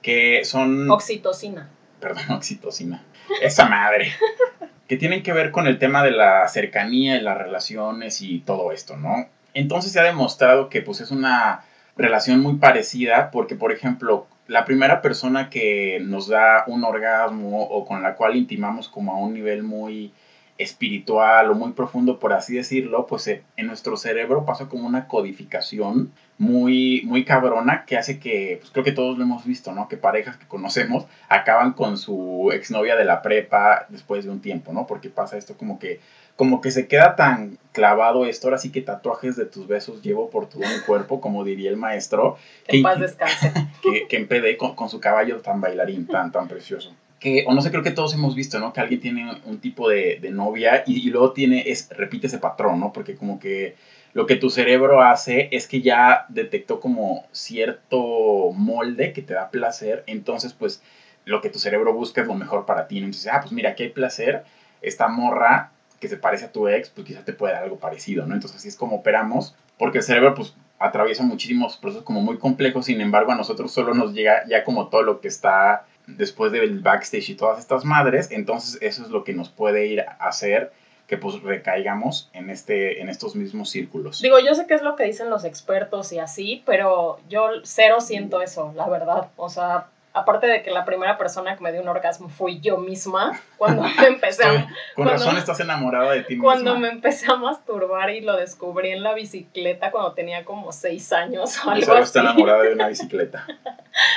que 0.01 0.45
son... 0.45 0.91
Oxitocina. 0.91 1.69
Perdón, 2.01 2.25
oxitocina. 2.31 3.05
Esa 3.43 3.67
madre. 3.69 4.13
que 4.89 4.97
tienen 4.97 5.23
que 5.23 5.33
ver 5.33 5.51
con 5.51 5.67
el 5.67 5.79
tema 5.79 6.03
de 6.03 6.11
la 6.11 6.49
cercanía 6.49 7.17
y 7.17 7.21
las 7.21 7.37
relaciones 7.37 8.23
y 8.23 8.41
todo 8.41 8.73
esto, 8.73 8.97
¿no? 8.97 9.29
Entonces 9.55 9.93
se 9.93 10.01
ha 10.01 10.05
demostrado 10.05 10.71
que 10.71 10.81
pues 10.81 11.01
es 11.01 11.11
una 11.11 11.65
relación 11.97 12.41
muy 12.41 12.57
parecida 12.57 13.31
porque, 13.31 13.55
por 13.55 13.73
ejemplo, 13.73 14.27
la 14.49 14.65
primera 14.65 15.01
persona 15.03 15.49
que 15.51 16.01
nos 16.03 16.29
da 16.29 16.65
un 16.67 16.85
orgasmo 16.85 17.63
o 17.63 17.85
con 17.85 18.03
la 18.03 18.15
cual 18.15 18.37
intimamos 18.37 18.89
como 18.89 19.13
a 19.13 19.19
un 19.19 19.35
nivel 19.35 19.63
muy 19.63 20.13
espiritual 20.59 21.51
o 21.51 21.55
muy 21.55 21.73
profundo, 21.73 22.19
por 22.19 22.33
así 22.33 22.55
decirlo, 22.55 23.07
pues 23.07 23.27
eh, 23.27 23.43
en 23.57 23.67
nuestro 23.67 23.97
cerebro 23.97 24.45
pasa 24.45 24.69
como 24.69 24.87
una 24.87 25.09
codificación 25.09 26.13
muy, 26.39 27.03
muy 27.05 27.25
cabrona 27.25 27.85
que 27.87 27.97
hace 27.97 28.19
que, 28.19 28.59
pues 28.61 28.71
creo 28.71 28.85
que 28.85 28.93
todos 28.93 29.17
lo 29.17 29.25
hemos 29.25 29.45
visto, 29.45 29.73
¿no? 29.73 29.89
Que 29.89 29.97
parejas 29.97 30.37
que 30.37 30.47
conocemos 30.47 31.07
acaban 31.29 31.73
con 31.73 31.97
su 31.97 32.51
exnovia 32.53 32.97
de 32.97 33.05
la 33.05 33.23
prepa 33.23 33.87
después 33.89 34.25
de 34.25 34.31
un 34.31 34.41
tiempo, 34.41 34.73
¿no? 34.73 34.87
Porque 34.87 35.09
pasa 35.09 35.39
esto 35.39 35.57
como 35.57 35.79
que 35.79 36.01
como 36.37 36.61
que 36.61 36.71
se 36.71 36.89
queda 36.89 37.17
tan 37.17 37.59
clavado 37.73 38.27
esto, 38.27 38.47
ahora 38.47 38.59
sí 38.59 38.71
que 38.71 38.83
tatuajes 38.83 39.37
de 39.37 39.47
tus 39.47 39.67
besos 39.67 40.03
llevo 40.03 40.31
por 40.31 40.49
todo 40.49 40.61
mi 40.61 40.81
cuerpo, 40.87 41.21
como 41.21 41.45
diría 41.45 41.71
el 41.71 41.77
maestro. 41.77 42.37
Que, 42.67 42.79
en 42.79 42.83
paz 42.83 43.01
descanse. 43.01 43.53
Que, 43.83 44.07
que 44.07 44.17
empedé 44.17 44.57
con, 44.57 44.77
con, 44.77 44.89
su 44.89 45.01
caballo 45.01 45.41
tan 45.41 45.61
bailarín, 45.61 46.07
tan, 46.07 46.31
tan 46.31 46.47
precioso. 46.47 46.95
Que, 47.19 47.45
o 47.49 47.55
no 47.55 47.61
sé, 47.61 47.71
creo 47.71 47.83
que 47.83 47.91
todos 47.91 48.15
hemos 48.15 48.37
visto, 48.37 48.61
¿no? 48.61 48.73
Que 48.73 48.81
alguien 48.81 49.01
tiene 49.01 49.41
un 49.45 49.59
tipo 49.59 49.89
de, 49.89 50.19
de 50.21 50.31
novia 50.31 50.85
y, 50.87 51.07
y, 51.07 51.11
luego 51.11 51.33
tiene, 51.33 51.65
es, 51.67 51.89
repite 51.91 52.29
ese 52.29 52.39
patrón, 52.39 52.79
¿no? 52.79 52.93
Porque 52.93 53.17
como 53.17 53.41
que 53.41 53.75
lo 54.13 54.27
que 54.27 54.37
tu 54.37 54.51
cerebro 54.51 55.03
hace 55.03 55.49
es 55.51 55.67
que 55.67 55.81
ya 55.83 56.27
detectó 56.29 56.79
como 56.79 57.27
cierto 57.33 58.53
molde 58.55 59.13
que 59.13 59.23
te 59.23 59.35
da 59.35 59.51
placer, 59.51 60.05
entonces 60.07 60.53
pues 60.53 60.83
lo 61.25 61.41
que 61.41 61.49
tu 61.49 61.59
cerebro 61.59 61.93
busca 61.93 62.21
es 62.21 62.29
lo 62.29 62.35
mejor 62.35 62.67
para 62.67 62.87
ti, 62.87 63.01
¿no? 63.01 63.07
Entonces, 63.07 63.33
ah, 63.33 63.41
pues 63.41 63.53
mira, 63.53 63.71
aquí 63.71 63.85
hay 63.85 63.89
placer, 63.89 64.45
esta 64.81 65.09
morra 65.09 65.72
que 66.03 66.09
se 66.09 66.17
parece 66.17 66.47
a 66.47 66.51
tu 66.51 66.67
ex, 66.67 66.91
pues 66.91 67.07
quizás 67.07 67.25
te 67.25 67.33
puede 67.33 67.55
dar 67.55 67.63
algo 67.63 67.79
parecido, 67.79 68.27
¿no? 68.27 68.35
Entonces 68.35 68.59
así 68.59 68.67
es 68.67 68.75
como 68.75 68.97
operamos, 68.97 69.55
porque 69.79 69.99
el 69.99 70.05
cerebro 70.05 70.35
pues 70.35 70.53
atraviesa 70.81 71.23
muchísimos 71.23 71.77
procesos 71.77 72.05
como 72.05 72.21
muy 72.21 72.39
complejos, 72.39 72.87
sin 72.87 73.01
embargo 73.01 73.31
a 73.31 73.37
nosotros 73.37 73.71
solo 73.71 73.95
nos 73.95 74.13
llega 74.13 74.45
ya 74.49 74.65
como 74.65 74.89
todo 74.89 75.05
lo 75.05 75.21
que 75.21 75.29
está 75.29 75.87
después 76.09 76.51
del 76.51 76.81
backstage 76.81 77.31
y 77.31 77.35
todas 77.37 77.61
estas 77.61 77.85
madres, 77.85 78.33
entonces 78.33 78.83
eso 78.83 79.05
es 79.05 79.11
lo 79.11 79.23
que 79.23 79.33
nos 79.33 79.49
puede 79.49 79.87
ir 79.87 80.01
a 80.01 80.27
hacer 80.27 80.73
que 81.07 81.19
pues 81.19 81.41
recaigamos 81.41 82.29
en, 82.33 82.51
este, 82.51 83.01
en 83.01 83.09
estos 83.09 83.37
mismos 83.37 83.71
círculos. 83.71 84.21
Digo, 84.23 84.41
yo 84.41 84.57
sé 84.57 84.67
qué 84.67 84.75
es 84.75 84.83
lo 84.83 84.97
que 84.97 85.05
dicen 85.05 85.31
los 85.31 85.45
expertos 85.45 86.13
y 86.13 86.19
así, 86.19 86.65
pero 86.67 87.21
yo 87.29 87.49
cero 87.63 88.01
siento 88.01 88.43
eso, 88.43 88.73
la 88.75 88.89
verdad. 88.89 89.29
O 89.37 89.49
sea, 89.49 89.87
aparte 90.15 90.47
de 90.47 90.63
que 90.63 90.71
la 90.71 90.85
primera 90.85 91.17
persona 91.17 91.57
que 91.57 91.63
me 91.63 91.73
dio 91.73 91.81
un 91.81 91.89
orgasmo 91.89 92.29
fui 92.29 92.61
yo 92.61 92.77
misma, 92.77 93.41
cuando 93.57 93.83
me 93.83 94.07
empecé 94.07 94.45
a... 94.45 94.69
Con 94.95 95.09
razón 95.09 95.37
estás 95.37 95.61
enamorada 95.61 96.13
de 96.13 96.23
ti 96.25 96.35
misma. 96.35 96.45
Cuando 96.45 96.79
me 96.79 96.89
empecé 96.89 97.31
a 97.31 97.37
masturbar 97.37 98.11
y 98.11 98.21
lo 98.21 98.37
descubrí 98.37 98.91
en 98.91 99.03
la 99.03 99.15
bicicleta 99.15 99.91
cuando 99.91 100.13
tenía 100.13 100.45
como 100.45 100.73
seis 100.73 101.13
años 101.13 101.65
o 101.65 101.71
algo 101.71 101.93
así. 101.93 102.03
está 102.03 102.21
enamorada 102.21 102.63
de 102.63 102.75
una 102.75 102.89
bicicleta. 102.89 103.47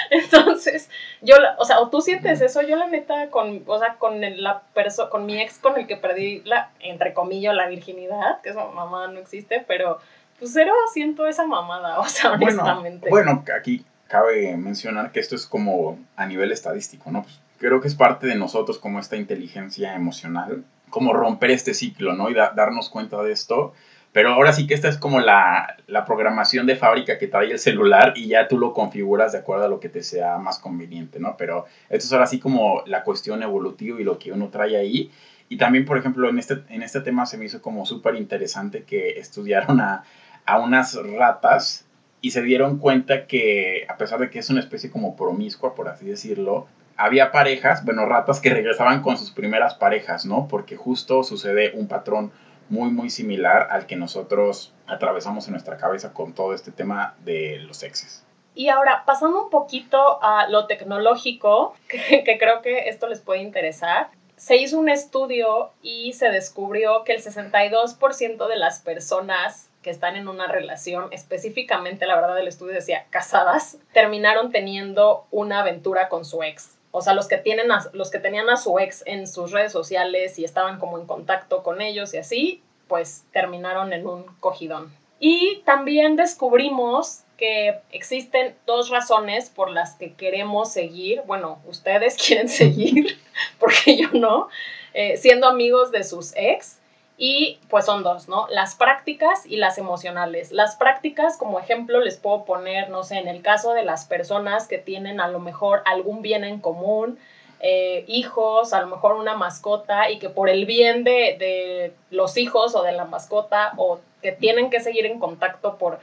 Entonces, 0.09 0.89
yo, 1.21 1.35
o 1.57 1.65
sea, 1.65 1.79
o 1.79 1.89
tú 1.89 2.01
sientes 2.01 2.41
eso, 2.41 2.61
yo 2.61 2.75
la 2.75 2.87
neta, 2.87 3.29
con, 3.29 3.63
o 3.65 3.79
sea, 3.79 3.95
con 3.95 4.21
la 4.21 4.61
persona, 4.73 5.09
con 5.09 5.25
mi 5.25 5.39
ex 5.41 5.59
con 5.59 5.79
el 5.79 5.87
que 5.87 5.95
perdí 5.95 6.41
la, 6.45 6.71
entre 6.79 7.13
comillas, 7.13 7.55
la 7.55 7.67
virginidad, 7.67 8.41
que 8.41 8.49
esa 8.49 8.65
mamada 8.65 9.07
no 9.07 9.19
existe, 9.19 9.63
pero 9.65 9.99
pues 10.39 10.51
cero 10.53 10.73
siento 10.91 11.25
esa 11.25 11.45
mamada, 11.45 11.99
o 11.99 12.07
sea, 12.07 12.33
honestamente. 12.33 13.09
Bueno, 13.09 13.41
bueno 13.45 13.57
aquí 13.57 13.85
cabe 14.15 14.55
mencionar 14.55 15.11
que 15.11 15.19
esto 15.19 15.35
es 15.35 15.45
como 15.45 15.99
a 16.15 16.25
nivel 16.25 16.53
estadístico, 16.53 17.11
¿no? 17.11 17.23
Pues 17.23 17.41
creo 17.57 17.81
que 17.81 17.89
es 17.89 17.95
parte 17.95 18.27
de 18.27 18.35
nosotros 18.35 18.77
como 18.77 18.99
esta 18.99 19.17
inteligencia 19.17 19.93
emocional, 19.93 20.63
como 20.89 21.11
romper 21.11 21.51
este 21.51 21.73
ciclo, 21.73 22.13
¿no? 22.13 22.29
Y 22.29 22.33
darnos 22.33 22.89
cuenta 22.89 23.21
de 23.21 23.33
esto, 23.33 23.73
Pero 24.13 24.29
ahora 24.29 24.53
sí 24.53 24.65
que 24.65 24.73
esta 24.73 24.87
es 24.87 24.97
como 24.97 25.19
la, 25.19 25.75
la, 25.87 26.05
programación 26.05 26.65
de 26.65 26.77
fábrica 26.77 27.17
que 27.17 27.27
trae 27.27 27.51
el 27.51 27.59
celular 27.59 28.13
y 28.15 28.27
ya 28.29 28.47
tú 28.47 28.57
lo 28.57 28.71
configuras 28.71 29.33
de 29.33 29.39
acuerdo 29.39 29.65
a 29.65 29.67
lo 29.67 29.81
que 29.81 29.89
te 29.89 30.01
sea 30.03 30.37
más 30.37 30.59
conveniente, 30.59 31.19
¿no? 31.19 31.35
Pero 31.37 31.65
esto 31.89 32.05
es 32.05 32.13
ahora 32.13 32.27
sí 32.27 32.39
como 32.39 32.83
la 32.85 33.03
cuestión 33.03 33.43
evolutiva 33.43 33.99
y 33.99 34.05
lo 34.05 34.17
que 34.17 34.31
uno 34.31 34.47
trae 34.47 34.77
ahí. 34.77 35.11
Y 35.49 35.57
también, 35.57 35.83
por 35.83 35.97
ejemplo, 35.97 36.29
en 36.29 36.39
este, 36.39 36.63
en 36.69 36.81
este 36.81 37.01
tema 37.01 37.25
se 37.25 37.37
me 37.37 37.43
hizo 37.43 37.61
como 37.61 37.85
súper 37.85 38.15
interesante 38.15 38.83
que 38.83 39.19
estudiaron 39.19 39.81
a, 39.81 40.05
a 40.45 40.59
unas 40.59 40.95
ratas 40.95 41.84
y 42.25 42.31
se 42.31 42.41
dieron 42.41 42.79
cuenta 42.79 43.27
que, 43.27 43.85
a 43.87 43.97
pesar 43.97 44.19
de 44.19 44.31
que 44.31 44.39
es 44.39 44.49
una 44.49 44.59
especie 44.59 44.89
como 44.89 45.15
promiscua, 45.15 45.75
por 45.75 45.87
así 45.89 46.07
decirlo, 46.07 46.65
había 46.97 47.31
parejas, 47.31 47.85
bueno, 47.85 48.07
ratas 48.07 48.41
que 48.41 48.49
regresaban 48.53 49.03
con 49.03 49.15
sus 49.15 49.29
primeras 49.29 49.75
parejas, 49.75 50.25
¿no? 50.25 50.47
Porque 50.47 50.75
justo 50.75 51.23
sucede 51.23 51.73
un 51.75 51.87
patrón 51.87 52.31
muy, 52.67 52.89
muy 52.89 53.11
similar 53.11 53.67
al 53.69 53.85
que 53.85 53.95
nosotros 53.95 54.73
atravesamos 54.87 55.45
en 55.45 55.51
nuestra 55.51 55.77
cabeza 55.77 56.13
con 56.13 56.33
todo 56.33 56.55
este 56.55 56.71
tema 56.71 57.13
de 57.23 57.59
los 57.59 57.83
exes. 57.83 58.25
Y 58.55 58.69
ahora, 58.69 59.03
pasando 59.05 59.43
un 59.43 59.51
poquito 59.51 60.17
a 60.23 60.47
lo 60.49 60.65
tecnológico, 60.65 61.75
que, 61.87 62.23
que, 62.23 62.39
creo 62.39 62.63
que 62.63 62.89
esto 62.89 63.07
les 63.07 63.21
puede 63.21 63.41
interesar, 63.41 64.09
se 64.35 64.55
hizo 64.55 64.79
un 64.79 64.89
estudio 64.89 65.73
y 65.83 66.13
se 66.13 66.29
descubrió 66.31 67.03
que 67.03 67.13
el 67.13 67.21
62% 67.21 68.47
de 68.47 68.57
las 68.57 68.79
personas 68.79 69.69
que 69.85 69.91
están 69.91 70.15
en 70.15 70.27
una 70.27 70.47
relación, 70.47 71.09
específicamente, 71.11 72.07
la 72.07 72.15
verdad, 72.15 72.39
el 72.39 72.47
estudio 72.47 72.73
decía 72.73 73.05
casadas, 73.11 73.77
terminaron 73.93 74.51
teniendo 74.51 75.27
una 75.29 75.59
aventura 75.59 76.09
con 76.09 76.25
su 76.25 76.41
ex. 76.41 76.75
O 76.89 77.03
sea, 77.03 77.13
los 77.13 77.27
que, 77.27 77.37
tienen 77.37 77.67
los 77.93 78.09
que 78.09 78.17
tenían 78.17 78.49
a 78.49 78.57
su 78.57 78.79
ex 78.79 79.03
en 79.05 79.27
sus 79.27 79.51
redes 79.51 79.71
sociales 79.71 80.39
y 80.39 80.43
estaban 80.43 80.79
como 80.79 80.97
en 80.97 81.05
contacto 81.05 81.61
con 81.61 81.81
ellos 81.81 82.15
y 82.15 82.17
así, 82.17 82.63
pues 82.87 83.25
terminaron 83.31 83.93
en 83.93 84.07
un 84.07 84.23
cogidón. 84.39 84.91
Y 85.19 85.61
también 85.65 86.15
descubrimos 86.15 87.21
que 87.37 87.79
existen 87.91 88.55
dos 88.65 88.89
razones 88.89 89.51
por 89.51 89.69
las 89.69 89.93
que 89.93 90.13
queremos 90.13 90.73
seguir, 90.73 91.21
bueno, 91.27 91.59
ustedes 91.67 92.17
quieren 92.25 92.49
seguir, 92.49 93.19
porque 93.59 93.97
yo 93.97 94.09
no, 94.13 94.49
eh, 94.95 95.17
siendo 95.17 95.45
amigos 95.47 95.91
de 95.91 96.03
sus 96.03 96.35
ex. 96.35 96.79
Y 97.17 97.59
pues 97.69 97.85
son 97.85 98.03
dos, 98.03 98.27
¿no? 98.27 98.47
Las 98.49 98.75
prácticas 98.75 99.45
y 99.45 99.55
las 99.55 99.77
emocionales. 99.77 100.51
Las 100.51 100.75
prácticas, 100.75 101.37
como 101.37 101.59
ejemplo, 101.59 102.01
les 102.01 102.17
puedo 102.17 102.43
poner, 102.43 102.89
no 102.89 103.03
sé, 103.03 103.17
en 103.17 103.29
el 103.29 103.41
caso 103.41 103.73
de 103.73 103.83
las 103.83 104.05
personas 104.05 104.67
que 104.67 104.77
tienen 104.77 105.21
a 105.21 105.29
lo 105.29 105.39
mejor 105.39 105.81
algún 105.85 106.21
bien 106.21 106.43
en 106.43 106.59
común, 106.59 107.17
eh, 107.61 108.03
hijos, 108.07 108.73
a 108.73 108.81
lo 108.81 108.87
mejor 108.87 109.13
una 109.15 109.35
mascota, 109.35 110.11
y 110.11 110.19
que 110.19 110.29
por 110.29 110.49
el 110.49 110.65
bien 110.65 111.05
de, 111.05 111.37
de 111.39 111.93
los 112.11 112.35
hijos 112.35 112.75
o 112.75 112.83
de 112.83 112.91
la 112.91 113.05
mascota, 113.05 113.71
o 113.77 113.99
que 114.21 114.33
tienen 114.33 114.69
que 114.69 114.81
seguir 114.81 115.05
en 115.05 115.19
contacto 115.19 115.77
por 115.77 115.99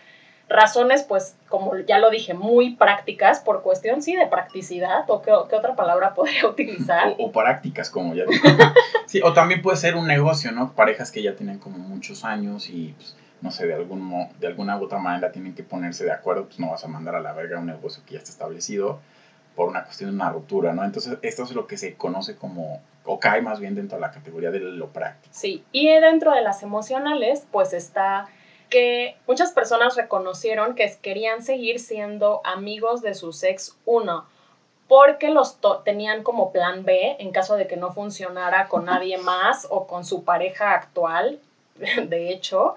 razones, 0.53 1.03
pues, 1.03 1.37
como 1.49 1.77
ya 1.79 1.99
lo 1.99 2.11
dije, 2.11 2.35
muy 2.35 2.77
prácticas, 2.77 3.41
por 3.41 3.63
cuestión, 3.63 4.03
sí, 4.03 4.15
de 4.15 4.27
practicidad, 4.27 5.05
o 5.09 5.23
qué, 5.23 5.33
otra 5.33 5.75
palabra 5.75 6.15
podría 6.15 6.47
utilizar. 6.47 7.15
O, 7.19 7.33
prácticas, 7.33 7.91
como 7.91 8.15
ya 8.15 8.25
dije. 8.25 8.49
sí, 9.07 9.21
o 9.23 9.33
también 9.33 9.63
puede 9.63 9.77
ser 9.77 9.97
un 9.97 10.07
negocio, 10.07 10.53
¿no? 10.53 10.73
Parejas 10.73 11.11
que 11.11 11.23
ya 11.23 11.35
tienen 11.35 11.59
como 11.59 11.79
muchos 11.79 12.25
años 12.25 12.69
y, 12.69 12.95
pues, 12.97 13.17
no 13.41 13.51
sé, 13.51 13.67
de, 13.67 13.75
algún, 13.75 14.29
de 14.39 14.47
alguna 14.47 14.79
u 14.79 14.85
otra 14.85 14.99
manera 14.99 15.33
tienen 15.33 15.55
que 15.55 15.65
ponerse 15.65 16.05
de 16.05 16.13
acuerdo, 16.13 16.45
pues 16.45 16.61
no 16.61 16.71
vas 16.71 16.85
a 16.85 16.89
mandar 16.89 17.17
a 17.17 17.21
la 17.21 17.33
verga 17.33 17.59
un 17.59 17.67
negocio 17.67 18.03
que 18.07 18.13
ya 18.13 18.19
está 18.19 18.31
establecido 18.31 19.01
por 19.57 19.69
una 19.69 19.85
cuestión 19.85 20.11
de 20.11 20.17
una 20.17 20.31
ruptura, 20.31 20.73
¿no? 20.73 20.85
Entonces, 20.85 21.19
esto 21.23 21.43
es 21.43 21.53
lo 21.53 21.67
que 21.67 21.77
se 21.77 21.95
conoce 21.95 22.37
como, 22.37 22.81
o 23.05 23.19
cae 23.19 23.43
más 23.43 23.61
bien 23.61 23.75
dentro 23.75 23.97
de 23.97 24.01
la 24.01 24.11
categoría 24.11 24.51
de 24.51 24.61
lo 24.61 24.89
práctico. 24.89 25.35
Sí, 25.35 25.65
y 25.73 25.89
dentro 25.99 26.33
de 26.33 26.41
las 26.41 26.63
emocionales, 26.63 27.47
pues 27.51 27.73
está 27.73 28.29
que 28.73 29.19
muchas 29.29 29.53
personas 29.53 29.97
reconocieron 29.97 30.75
que 30.75 30.91
querían 31.03 31.43
seguir 31.43 31.79
siendo 31.79 32.41
amigos 32.43 33.03
de 33.03 33.13
su 33.15 33.29
ex 33.43 33.77
uno, 33.85 34.25
porque 34.89 35.29
los 35.29 35.59
tenían 35.85 36.23
como 36.23 36.53
plan 36.53 36.83
B 36.83 37.17
en 37.19 37.33
caso 37.33 37.57
de 37.57 37.67
que 37.67 37.77
no 37.77 37.93
funcionara 37.93 38.69
con 38.69 38.87
nadie 38.87 39.19
más 39.33 39.67
o 39.69 39.87
con 39.87 40.07
su 40.07 40.25
pareja 40.25 40.73
actual, 40.73 41.39
de 41.77 42.31
hecho, 42.31 42.77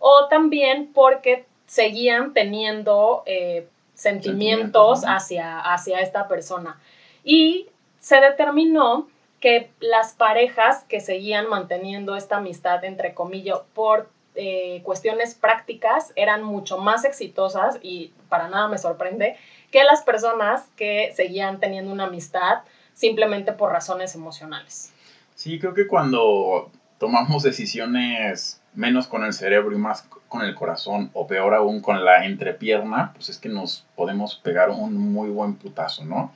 o 0.00 0.26
también 0.28 0.90
porque 0.92 1.46
seguían 1.68 2.32
teniendo 2.32 3.22
eh, 3.24 3.68
sentimientos, 3.94 5.04
hacia, 5.06 5.60
hacia 5.60 6.00
esta 6.00 6.26
persona. 6.26 6.80
Y 7.22 7.68
se 8.00 8.20
determinó 8.20 9.06
que 9.38 9.70
las 9.78 10.12
parejas 10.12 10.82
que 10.88 10.98
seguían 10.98 11.48
manteniendo 11.48 12.16
esta 12.16 12.38
amistad, 12.38 12.84
entre 12.84 13.14
comillas, 13.14 13.60
por 13.74 14.08
eh, 14.36 14.82
cuestiones 14.84 15.34
prácticas 15.34 16.12
eran 16.16 16.42
mucho 16.44 16.78
más 16.78 17.04
exitosas 17.04 17.78
y 17.82 18.12
para 18.28 18.48
nada 18.48 18.68
me 18.68 18.78
sorprende 18.78 19.36
que 19.70 19.82
las 19.84 20.02
personas 20.02 20.68
que 20.76 21.12
seguían 21.14 21.58
teniendo 21.58 21.92
una 21.92 22.04
amistad 22.04 22.60
simplemente 22.94 23.52
por 23.52 23.72
razones 23.72 24.14
emocionales. 24.14 24.92
Sí, 25.34 25.58
creo 25.58 25.74
que 25.74 25.86
cuando 25.86 26.70
tomamos 26.98 27.42
decisiones 27.42 28.62
menos 28.74 29.06
con 29.06 29.24
el 29.24 29.32
cerebro 29.32 29.74
y 29.74 29.78
más 29.78 30.08
con 30.28 30.42
el 30.42 30.54
corazón 30.54 31.10
o 31.14 31.26
peor 31.26 31.54
aún 31.54 31.80
con 31.80 32.04
la 32.04 32.24
entrepierna, 32.24 33.12
pues 33.14 33.28
es 33.28 33.38
que 33.38 33.48
nos 33.48 33.86
podemos 33.96 34.36
pegar 34.36 34.70
un 34.70 34.96
muy 34.96 35.30
buen 35.30 35.56
putazo, 35.56 36.04
¿no? 36.04 36.32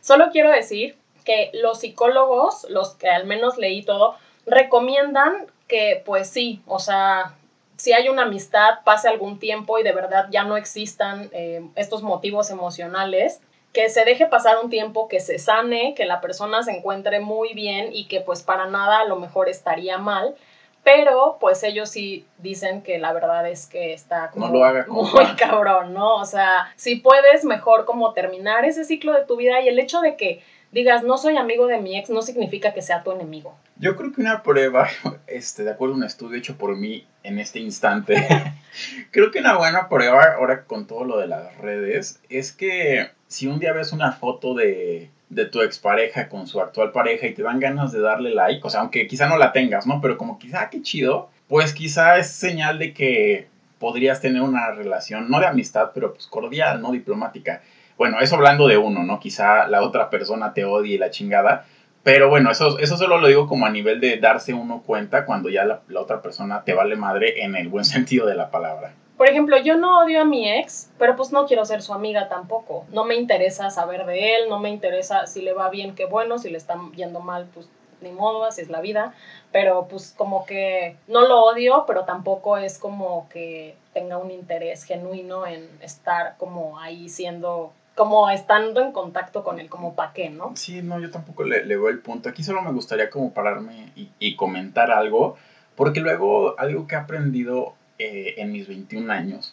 Solo 0.00 0.30
quiero 0.30 0.50
decir 0.50 0.96
que 1.24 1.50
los 1.54 1.80
psicólogos, 1.80 2.66
los 2.68 2.94
que 2.94 3.08
al 3.08 3.26
menos 3.26 3.56
leí 3.56 3.82
todo, 3.82 4.16
recomiendan 4.46 5.46
que 5.68 6.02
pues 6.04 6.28
sí, 6.28 6.62
o 6.66 6.78
sea, 6.78 7.34
si 7.76 7.92
hay 7.92 8.08
una 8.08 8.22
amistad, 8.22 8.80
pase 8.84 9.08
algún 9.08 9.38
tiempo 9.38 9.78
y 9.78 9.82
de 9.82 9.92
verdad 9.92 10.28
ya 10.30 10.44
no 10.44 10.56
existan 10.56 11.30
eh, 11.32 11.66
estos 11.74 12.02
motivos 12.02 12.50
emocionales, 12.50 13.40
que 13.72 13.88
se 13.88 14.04
deje 14.04 14.26
pasar 14.26 14.56
un 14.62 14.70
tiempo, 14.70 15.08
que 15.08 15.18
se 15.18 15.38
sane, 15.38 15.94
que 15.96 16.06
la 16.06 16.20
persona 16.20 16.62
se 16.62 16.70
encuentre 16.70 17.18
muy 17.18 17.54
bien 17.54 17.90
y 17.92 18.06
que 18.06 18.20
pues 18.20 18.42
para 18.42 18.66
nada 18.66 19.00
a 19.00 19.04
lo 19.04 19.16
mejor 19.16 19.48
estaría 19.48 19.98
mal, 19.98 20.36
pero 20.84 21.38
pues 21.40 21.62
ellos 21.62 21.88
sí 21.88 22.26
dicen 22.38 22.82
que 22.82 22.98
la 22.98 23.12
verdad 23.12 23.48
es 23.48 23.66
que 23.66 23.94
está 23.94 24.30
como 24.30 24.48
muy 24.48 25.26
cabrón, 25.38 25.94
¿no? 25.94 26.16
O 26.16 26.26
sea, 26.26 26.72
si 26.76 26.96
puedes 26.96 27.44
mejor 27.44 27.86
como 27.86 28.12
terminar 28.12 28.64
ese 28.66 28.84
ciclo 28.84 29.12
de 29.12 29.24
tu 29.24 29.36
vida 29.36 29.62
y 29.62 29.68
el 29.68 29.78
hecho 29.78 30.00
de 30.02 30.16
que 30.16 30.42
digas, 30.72 31.02
no 31.02 31.16
soy 31.16 31.36
amigo 31.36 31.66
de 31.66 31.80
mi 31.80 31.96
ex, 31.96 32.10
no 32.10 32.20
significa 32.20 32.74
que 32.74 32.82
sea 32.82 33.02
tu 33.02 33.12
enemigo. 33.12 33.56
Yo 33.76 33.96
creo 33.96 34.12
que 34.12 34.20
una 34.20 34.42
prueba, 34.42 34.88
este, 35.26 35.64
de 35.64 35.70
acuerdo 35.70 35.94
a 35.94 35.98
un 35.98 36.04
estudio 36.04 36.36
hecho 36.36 36.58
por 36.58 36.76
mí 36.76 37.06
en 37.22 37.38
este 37.38 37.60
instante, 37.60 38.26
creo 39.10 39.30
que 39.30 39.38
una 39.38 39.56
buena 39.56 39.88
prueba 39.88 40.34
ahora 40.36 40.64
con 40.64 40.86
todo 40.86 41.04
lo 41.04 41.18
de 41.18 41.28
las 41.28 41.56
redes 41.58 42.20
es 42.28 42.52
que 42.52 43.08
si 43.26 43.46
un 43.46 43.58
día 43.58 43.72
ves 43.72 43.92
una 43.92 44.12
foto 44.12 44.54
de, 44.54 45.10
de 45.28 45.46
tu 45.46 45.62
expareja 45.62 46.28
con 46.28 46.46
su 46.46 46.60
actual 46.60 46.92
pareja 46.92 47.26
y 47.26 47.34
te 47.34 47.42
dan 47.42 47.60
ganas 47.60 47.92
de 47.92 48.00
darle 48.00 48.34
like, 48.34 48.60
o 48.64 48.70
sea, 48.70 48.80
aunque 48.80 49.06
quizá 49.06 49.28
no 49.28 49.38
la 49.38 49.52
tengas, 49.52 49.86
¿no? 49.86 50.00
Pero 50.00 50.16
como 50.16 50.38
quizá, 50.38 50.70
qué 50.70 50.82
chido, 50.82 51.30
pues 51.48 51.72
quizá 51.72 52.18
es 52.18 52.30
señal 52.30 52.78
de 52.78 52.92
que 52.92 53.48
podrías 53.78 54.20
tener 54.20 54.42
una 54.42 54.70
relación, 54.70 55.28
no 55.28 55.40
de 55.40 55.46
amistad, 55.46 55.90
pero 55.92 56.12
pues 56.12 56.26
cordial, 56.26 56.80
¿no? 56.80 56.92
Diplomática. 56.92 57.62
Bueno, 57.96 58.18
eso 58.20 58.36
hablando 58.36 58.66
de 58.66 58.76
uno, 58.76 59.02
¿no? 59.04 59.20
Quizá 59.20 59.68
la 59.68 59.82
otra 59.82 60.10
persona 60.10 60.52
te 60.52 60.64
odie 60.64 60.98
la 60.98 61.10
chingada. 61.10 61.66
Pero 62.02 62.28
bueno, 62.28 62.50
eso, 62.50 62.78
eso 62.78 62.96
solo 62.96 63.18
lo 63.18 63.28
digo 63.28 63.46
como 63.46 63.66
a 63.66 63.70
nivel 63.70 64.00
de 64.00 64.18
darse 64.18 64.52
uno 64.52 64.82
cuenta 64.84 65.24
cuando 65.24 65.48
ya 65.48 65.64
la, 65.64 65.80
otra 65.96 66.20
persona 66.20 66.62
te 66.62 66.74
vale 66.74 66.96
madre 66.96 67.44
en 67.44 67.56
el 67.56 67.68
buen 67.68 67.84
sentido 67.94 68.26
de 68.26 68.34
la 68.34 68.50
palabra. 68.50 68.92
Por 69.16 69.28
ejemplo, 69.28 69.56
yo 69.58 69.76
no 69.76 70.00
odio 70.00 70.22
a 70.22 70.24
mi 70.24 70.50
ex, 70.50 70.90
pero 70.98 71.14
pues 71.14 71.30
no 71.30 71.46
quiero 71.46 71.64
ser 71.64 71.82
su 71.82 71.92
amiga 71.92 72.28
tampoco. 72.28 72.84
No 72.90 73.04
me 73.04 73.14
interesa 73.14 73.70
saber 73.70 74.06
de 74.06 74.36
él, 74.36 74.48
no 74.48 74.58
me 74.58 74.70
interesa 74.70 75.26
si 75.26 75.40
le 75.42 75.52
va 75.52 75.70
bien, 75.70 75.94
qué 75.94 76.06
bueno, 76.06 76.38
si 76.38 76.50
le 76.50 76.58
está 76.58 76.76
yendo 76.96 77.20
mal, 77.20 77.46
pues 77.54 77.68
ni 78.00 78.10
modo, 78.10 78.44
así 78.44 78.60
es 78.60 78.70
la 78.70 78.80
vida. 78.80 79.14
Pero 79.52 79.86
pues 79.88 80.14
como 80.16 80.44
que 80.46 80.96
no 81.06 81.28
lo 81.28 81.44
odio, 81.44 81.84
pero 81.86 82.04
tampoco 82.04 82.56
es 82.56 82.78
como 82.78 83.28
que 83.28 83.76
tenga 83.92 84.18
un 84.18 84.32
interés 84.32 84.82
genuino 84.82 85.46
en 85.46 85.68
estar 85.80 86.36
como 86.36 86.78
ahí 86.80 87.08
siendo 87.08 87.72
como 87.94 88.28
estando 88.28 88.80
en 88.80 88.90
contacto 88.90 89.44
con 89.44 89.60
él, 89.60 89.70
como 89.70 89.94
pa' 89.94 90.12
qué, 90.12 90.28
¿no? 90.28 90.56
Sí, 90.56 90.82
no, 90.82 90.98
yo 90.98 91.12
tampoco 91.12 91.44
le, 91.44 91.64
le 91.64 91.76
veo 91.76 91.88
el 91.88 92.00
punto. 92.00 92.28
Aquí 92.28 92.42
solo 92.42 92.60
me 92.60 92.72
gustaría 92.72 93.08
como 93.08 93.32
pararme 93.32 93.92
y, 93.94 94.10
y 94.18 94.34
comentar 94.34 94.90
algo, 94.90 95.36
porque 95.76 96.00
luego 96.00 96.58
algo 96.58 96.88
que 96.88 96.96
he 96.96 96.98
aprendido 96.98 97.74
eh, 97.98 98.34
en 98.38 98.52
mis 98.52 98.66
21 98.66 99.12
años 99.12 99.52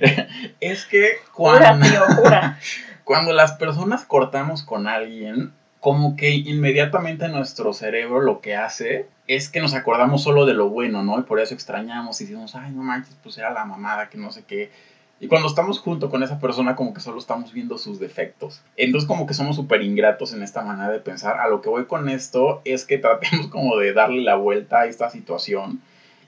es 0.60 0.86
que 0.86 1.18
cuando, 1.32 1.86
cuando 3.04 3.32
las 3.32 3.52
personas 3.52 4.04
cortamos 4.04 4.62
con 4.62 4.86
alguien, 4.86 5.52
como 5.80 6.16
que 6.16 6.30
inmediatamente 6.30 7.28
nuestro 7.28 7.72
cerebro 7.72 8.20
lo 8.20 8.40
que 8.40 8.56
hace 8.56 9.08
es 9.28 9.48
que 9.48 9.60
nos 9.60 9.74
acordamos 9.74 10.22
solo 10.22 10.46
de 10.46 10.54
lo 10.54 10.68
bueno, 10.68 11.02
¿no? 11.02 11.18
Y 11.18 11.22
por 11.22 11.40
eso 11.40 11.54
extrañamos 11.54 12.20
y 12.20 12.24
decimos, 12.24 12.54
ay, 12.54 12.72
no 12.72 12.82
manches, 12.82 13.16
pues 13.22 13.38
era 13.38 13.50
la 13.50 13.64
mamada, 13.64 14.08
que 14.08 14.18
no 14.18 14.30
sé 14.30 14.44
qué 14.44 14.70
y 15.18 15.28
cuando 15.28 15.48
estamos 15.48 15.78
junto 15.78 16.10
con 16.10 16.22
esa 16.22 16.38
persona, 16.38 16.76
como 16.76 16.92
que 16.92 17.00
solo 17.00 17.18
estamos 17.18 17.52
viendo 17.52 17.78
sus 17.78 17.98
defectos. 17.98 18.60
Entonces, 18.76 19.08
como 19.08 19.26
que 19.26 19.32
somos 19.32 19.56
súper 19.56 19.82
ingratos 19.82 20.34
en 20.34 20.42
esta 20.42 20.62
manera 20.62 20.90
de 20.90 21.00
pensar. 21.00 21.40
A 21.40 21.48
lo 21.48 21.62
que 21.62 21.70
voy 21.70 21.86
con 21.86 22.10
esto 22.10 22.60
es 22.64 22.84
que 22.84 22.98
tratemos 22.98 23.48
como 23.48 23.76
de 23.78 23.94
darle 23.94 24.22
la 24.22 24.36
vuelta 24.36 24.80
a 24.80 24.86
esta 24.86 25.08
situación. 25.08 25.80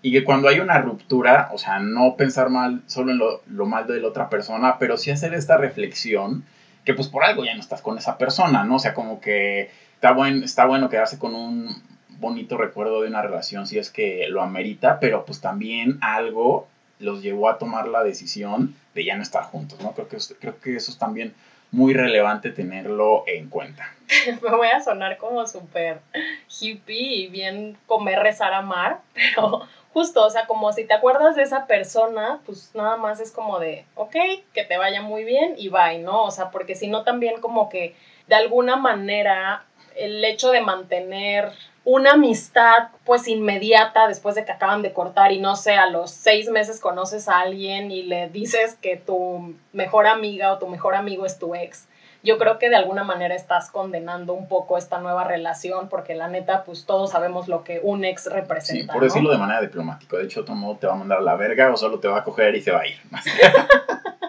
Y 0.09 0.13
que 0.13 0.25
cuando 0.25 0.49
hay 0.49 0.59
una 0.59 0.79
ruptura, 0.79 1.51
o 1.53 1.59
sea, 1.59 1.81
no 1.81 2.17
pensar 2.17 2.49
mal 2.49 2.83
solo 2.87 3.13
en 3.13 3.19
lo, 3.19 3.43
lo 3.47 3.67
mal 3.67 3.87
de 3.87 4.01
la 4.01 4.09
otra 4.09 4.31
persona, 4.31 4.79
pero 4.79 4.97
sí 4.97 5.11
hacer 5.11 5.35
esta 5.35 5.59
reflexión 5.59 6.45
que 6.87 6.95
pues 6.95 7.09
por 7.09 7.25
algo 7.25 7.45
ya 7.45 7.53
no 7.53 7.61
estás 7.61 7.83
con 7.83 7.99
esa 7.99 8.17
persona, 8.17 8.65
¿no? 8.65 8.77
O 8.77 8.79
sea, 8.79 8.95
como 8.95 9.21
que 9.21 9.71
está, 9.97 10.13
buen, 10.13 10.43
está 10.43 10.65
bueno 10.65 10.89
quedarse 10.89 11.19
con 11.19 11.35
un 11.35 11.83
bonito 12.21 12.57
recuerdo 12.57 13.03
de 13.03 13.09
una 13.09 13.21
relación 13.21 13.67
si 13.67 13.77
es 13.77 13.91
que 13.91 14.29
lo 14.31 14.41
amerita, 14.43 14.99
pero 14.99 15.27
pues 15.27 15.43
también 15.43 15.99
algo 16.01 16.69
los 16.99 17.23
llevó 17.23 17.51
a 17.51 17.59
tomar 17.59 17.87
la 17.87 18.03
decisión 18.03 18.75
de 18.95 19.05
ya 19.05 19.15
no 19.15 19.23
estar 19.23 19.43
juntos, 19.45 19.79
¿no? 19.83 19.93
Creo 19.93 20.09
que, 20.09 20.17
creo 20.41 20.59
que 20.59 20.77
eso 20.77 20.91
es 20.91 20.97
también 20.97 21.35
muy 21.71 21.95
relevante 21.95 22.51
tenerlo 22.51 23.25
en 23.27 23.49
cuenta. 23.49 23.95
Me 24.43 24.51
voy 24.51 24.69
a 24.69 24.81
sonar 24.81 25.19
como 25.19 25.47
súper 25.47 26.01
hippie 26.49 27.17
y 27.17 27.27
bien 27.29 27.77
comer, 27.87 28.21
rezar, 28.21 28.53
amar, 28.55 29.01
pero 29.15 29.67
justo, 29.93 30.25
o 30.25 30.31
sea, 30.31 30.47
como 30.47 30.73
si 30.73 30.85
te 30.85 30.95
acuerdas 30.95 31.37
de 31.37 31.43
esa 31.43 31.67
persona, 31.67 32.41
pues 32.47 32.71
nada 32.75 32.97
más 32.97 33.21
es 33.21 33.33
como 33.33 33.59
de, 33.59 33.85
ok, 33.95 34.17
que 34.53 34.65
te 34.65 34.79
vaya 34.79 35.03
muy 35.03 35.25
bien 35.25 35.55
y 35.57 35.69
bye, 35.69 35.99
¿no? 35.99 36.25
O 36.25 36.31
sea, 36.31 36.51
porque 36.51 36.75
si 36.75 36.89
no 36.89 37.03
también 37.03 37.41
como 37.41 37.69
que 37.69 37.95
de 38.29 38.35
alguna 38.35 38.77
manera 38.77 39.65
el 39.97 40.25
hecho 40.25 40.51
de 40.51 40.61
mantener 40.61 41.53
una 41.89 42.13
amistad 42.13 42.91
pues 43.07 43.27
inmediata 43.29 44.09
después 44.09 44.35
de 44.35 44.45
que 44.45 44.53
acaban 44.53 44.83
de 44.83 44.93
cortar 44.93 45.33
y 45.33 45.41
no 45.41 45.57
sé, 45.57 45.73
a 45.73 45.89
los 45.89 46.11
seis 46.11 46.51
meses 46.51 46.81
conoces 46.81 47.31
a 47.31 47.41
alguien 47.41 47.91
y 47.91 48.03
le 48.03 48.29
dices 48.29 48.77
que 48.83 48.99
tu 48.99 49.55
mejor 49.73 50.07
amiga 50.07 50.53
o 50.53 50.59
tu 50.59 50.69
mejor 50.69 50.95
amigo 50.95 51.25
es 51.25 51.39
tu 51.39 51.55
ex. 51.55 51.89
Yo 52.23 52.37
creo 52.37 52.59
que 52.59 52.69
de 52.69 52.77
alguna 52.77 53.05
manera 53.05 53.35
estás 53.35 53.71
condenando 53.71 54.35
un 54.35 54.49
poco 54.49 54.77
esta 54.77 55.01
nueva 55.01 55.25
relación 55.25 55.89
porque 55.89 56.15
la 56.15 56.29
neta 56.29 56.65
pues 56.65 56.85
todos 56.85 57.13
sabemos 57.13 57.49
lo 57.49 57.65
que 57.65 57.81
un 57.83 58.05
ex 58.05 58.27
representa. 58.27 58.83
Sí, 58.83 58.87
por 58.93 59.03
decirlo 59.03 59.31
de 59.31 59.39
manera 59.39 59.63
diplomática. 59.63 60.19
De 60.19 60.25
hecho, 60.25 60.45
todo 60.45 60.77
te 60.77 60.87
va 60.87 60.93
a 60.93 60.97
mandar 60.97 61.21
a 61.21 61.23
la 61.23 61.37
verga 61.37 61.73
o 61.73 61.77
solo 61.79 62.01
te 62.01 62.09
va 62.09 62.19
a 62.19 62.25
coger 62.25 62.55
y 62.55 62.61
se 62.61 62.71
va 62.71 62.81
a 62.81 62.87
ir. 62.87 63.01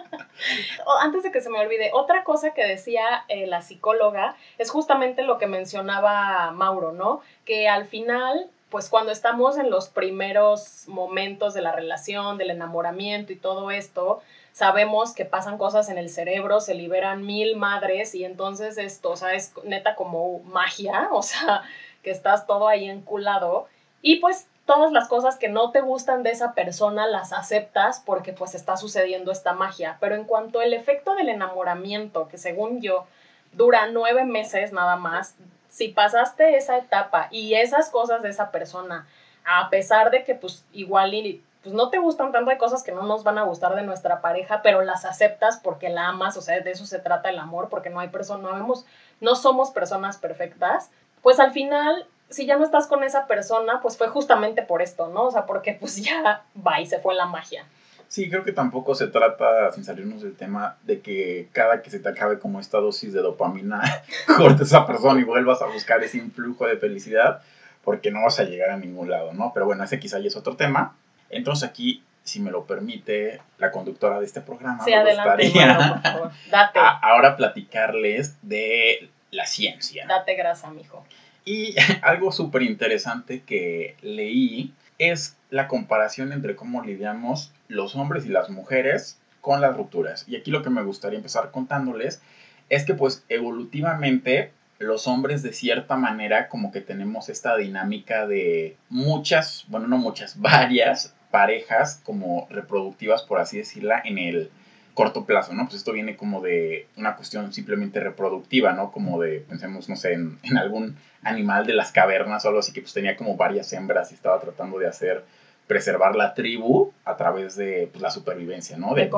Antes 1.00 1.22
de 1.22 1.32
que 1.32 1.40
se 1.40 1.50
me 1.50 1.58
olvide, 1.58 1.90
otra 1.92 2.24
cosa 2.24 2.52
que 2.52 2.66
decía 2.66 3.24
eh, 3.28 3.46
la 3.46 3.62
psicóloga 3.62 4.36
es 4.58 4.70
justamente 4.70 5.22
lo 5.22 5.38
que 5.38 5.46
mencionaba 5.46 6.50
Mauro, 6.52 6.92
¿no? 6.92 7.20
Que 7.44 7.68
al 7.68 7.86
final, 7.86 8.48
pues 8.70 8.88
cuando 8.88 9.12
estamos 9.12 9.58
en 9.58 9.70
los 9.70 9.88
primeros 9.88 10.84
momentos 10.88 11.54
de 11.54 11.62
la 11.62 11.72
relación, 11.72 12.38
del 12.38 12.50
enamoramiento 12.50 13.32
y 13.32 13.36
todo 13.36 13.70
esto, 13.70 14.20
sabemos 14.52 15.14
que 15.14 15.24
pasan 15.24 15.58
cosas 15.58 15.88
en 15.88 15.98
el 15.98 16.10
cerebro, 16.10 16.60
se 16.60 16.74
liberan 16.74 17.24
mil 17.24 17.56
madres 17.56 18.14
y 18.14 18.24
entonces 18.24 18.78
esto, 18.78 19.12
o 19.12 19.16
sea, 19.16 19.32
es 19.32 19.52
neta 19.64 19.94
como 19.94 20.40
magia, 20.40 21.08
o 21.12 21.22
sea, 21.22 21.62
que 22.02 22.10
estás 22.10 22.46
todo 22.46 22.68
ahí 22.68 22.88
enculado. 22.88 23.68
Y 24.02 24.16
pues 24.16 24.46
todas 24.66 24.92
las 24.92 25.08
cosas 25.08 25.36
que 25.36 25.48
no 25.48 25.70
te 25.70 25.80
gustan 25.80 26.22
de 26.22 26.30
esa 26.30 26.54
persona 26.54 27.06
las 27.06 27.32
aceptas 27.32 28.02
porque 28.04 28.32
pues 28.32 28.54
está 28.54 28.76
sucediendo 28.76 29.32
esta 29.32 29.52
magia. 29.52 29.96
Pero 30.00 30.14
en 30.14 30.24
cuanto 30.24 30.60
al 30.60 30.72
efecto 30.72 31.14
del 31.14 31.28
enamoramiento, 31.28 32.28
que 32.28 32.38
según 32.38 32.80
yo 32.80 33.06
dura 33.52 33.88
nueve 33.88 34.24
meses 34.24 34.72
nada 34.72 34.96
más, 34.96 35.34
si 35.68 35.88
pasaste 35.88 36.56
esa 36.56 36.78
etapa 36.78 37.28
y 37.30 37.54
esas 37.54 37.90
cosas 37.90 38.22
de 38.22 38.30
esa 38.30 38.50
persona, 38.50 39.06
a 39.44 39.70
pesar 39.70 40.10
de 40.10 40.24
que 40.24 40.34
pues 40.34 40.64
igual 40.72 41.14
y, 41.14 41.42
pues 41.62 41.74
no 41.74 41.90
te 41.90 41.98
gustan 41.98 42.32
tanto, 42.32 42.50
hay 42.50 42.58
cosas 42.58 42.82
que 42.82 42.92
no 42.92 43.02
nos 43.02 43.24
van 43.24 43.38
a 43.38 43.42
gustar 43.42 43.74
de 43.74 43.82
nuestra 43.82 44.20
pareja, 44.20 44.62
pero 44.62 44.82
las 44.82 45.04
aceptas 45.04 45.58
porque 45.62 45.88
la 45.88 46.08
amas, 46.08 46.36
o 46.36 46.42
sea, 46.42 46.60
de 46.60 46.70
eso 46.70 46.86
se 46.86 46.98
trata 46.98 47.28
el 47.28 47.38
amor, 47.38 47.68
porque 47.68 47.90
no 47.90 48.00
hay 48.00 48.08
persona, 48.08 48.48
no, 48.48 48.54
vemos, 48.54 48.86
no 49.20 49.34
somos 49.34 49.70
personas 49.70 50.16
perfectas, 50.16 50.90
pues 51.22 51.38
al 51.38 51.52
final 51.52 52.06
si 52.30 52.46
ya 52.46 52.56
no 52.56 52.64
estás 52.64 52.86
con 52.86 53.02
esa 53.02 53.26
persona, 53.26 53.80
pues 53.82 53.96
fue 53.96 54.08
justamente 54.08 54.62
por 54.62 54.82
esto, 54.82 55.08
¿no? 55.08 55.24
O 55.24 55.30
sea, 55.30 55.46
porque 55.46 55.76
pues 55.78 55.96
ya 55.96 56.44
va 56.66 56.80
y 56.80 56.86
se 56.86 57.00
fue 57.00 57.14
la 57.14 57.26
magia. 57.26 57.64
Sí, 58.08 58.28
creo 58.28 58.42
que 58.42 58.52
tampoco 58.52 58.94
se 58.94 59.06
trata, 59.06 59.70
sin 59.72 59.84
salirnos 59.84 60.22
del 60.22 60.34
tema, 60.34 60.76
de 60.82 61.00
que 61.00 61.48
cada 61.52 61.82
que 61.82 61.90
se 61.90 62.00
te 62.00 62.08
acabe 62.08 62.40
como 62.40 62.58
esta 62.58 62.78
dosis 62.78 63.12
de 63.12 63.20
dopamina, 63.20 63.82
cortes 64.36 64.72
a 64.72 64.78
esa 64.78 64.86
persona 64.86 65.20
y 65.20 65.24
vuelvas 65.24 65.62
a 65.62 65.66
buscar 65.66 66.02
ese 66.02 66.18
influjo 66.18 66.66
de 66.66 66.76
felicidad, 66.76 67.42
porque 67.84 68.10
no 68.10 68.22
vas 68.22 68.40
a 68.40 68.44
llegar 68.44 68.70
a 68.70 68.76
ningún 68.76 69.10
lado, 69.10 69.32
¿no? 69.32 69.52
Pero 69.54 69.66
bueno, 69.66 69.84
ese 69.84 70.00
quizá 70.00 70.18
ya 70.18 70.26
es 70.26 70.36
otro 70.36 70.56
tema. 70.56 70.96
Entonces 71.30 71.68
aquí, 71.68 72.02
si 72.24 72.40
me 72.40 72.50
lo 72.50 72.64
permite 72.64 73.40
la 73.58 73.70
conductora 73.70 74.18
de 74.18 74.26
este 74.26 74.40
programa, 74.40 74.84
sí, 74.84 74.92
adelante, 74.92 75.52
por 75.52 76.02
favor. 76.02 76.30
Date. 76.50 76.80
ahora 76.80 77.36
platicarles 77.36 78.36
de 78.42 79.08
la 79.30 79.46
ciencia. 79.46 80.06
Date 80.08 80.34
grasa, 80.34 80.70
mijo. 80.70 81.04
Y 81.44 81.74
algo 82.02 82.32
súper 82.32 82.62
interesante 82.62 83.42
que 83.42 83.96
leí 84.02 84.72
es 84.98 85.36
la 85.50 85.66
comparación 85.68 86.32
entre 86.32 86.56
cómo 86.56 86.82
lidiamos 86.84 87.52
los 87.68 87.96
hombres 87.96 88.26
y 88.26 88.28
las 88.28 88.50
mujeres 88.50 89.18
con 89.40 89.60
las 89.60 89.76
rupturas. 89.76 90.24
Y 90.28 90.36
aquí 90.36 90.50
lo 90.50 90.62
que 90.62 90.70
me 90.70 90.82
gustaría 90.82 91.18
empezar 91.18 91.50
contándoles 91.50 92.20
es 92.68 92.84
que 92.84 92.94
pues 92.94 93.24
evolutivamente 93.28 94.52
los 94.78 95.06
hombres 95.06 95.42
de 95.42 95.52
cierta 95.52 95.96
manera 95.96 96.48
como 96.48 96.72
que 96.72 96.80
tenemos 96.80 97.28
esta 97.28 97.56
dinámica 97.56 98.26
de 98.26 98.76
muchas, 98.88 99.64
bueno 99.68 99.86
no 99.88 99.98
muchas, 99.98 100.40
varias 100.40 101.14
parejas 101.30 102.00
como 102.04 102.48
reproductivas 102.50 103.22
por 103.22 103.38
así 103.40 103.58
decirla 103.58 104.02
en 104.04 104.18
el 104.18 104.50
corto 104.94 105.24
plazo, 105.24 105.52
¿no? 105.52 105.64
Pues 105.64 105.76
esto 105.76 105.92
viene 105.92 106.16
como 106.16 106.40
de 106.40 106.86
una 106.96 107.16
cuestión 107.16 107.52
simplemente 107.52 108.00
reproductiva, 108.00 108.72
¿no? 108.72 108.90
Como 108.92 109.20
de, 109.20 109.40
pensemos, 109.40 109.88
no 109.88 109.96
sé, 109.96 110.14
en, 110.14 110.38
algún 110.56 110.96
animal 111.22 111.66
de 111.66 111.74
las 111.74 111.92
cavernas 111.92 112.44
o 112.44 112.48
algo 112.48 112.60
así 112.60 112.72
que 112.72 112.80
pues 112.80 112.92
tenía 112.92 113.16
como 113.16 113.36
varias 113.36 113.72
hembras 113.72 114.10
y 114.10 114.14
estaba 114.14 114.40
tratando 114.40 114.78
de 114.78 114.88
hacer 114.88 115.24
preservar 115.66 116.16
la 116.16 116.34
tribu 116.34 116.92
a 117.04 117.16
través 117.16 117.54
de 117.54 117.88
pues, 117.92 118.02
la 118.02 118.10
supervivencia, 118.10 118.76
¿no? 118.76 118.94
De, 118.94 119.08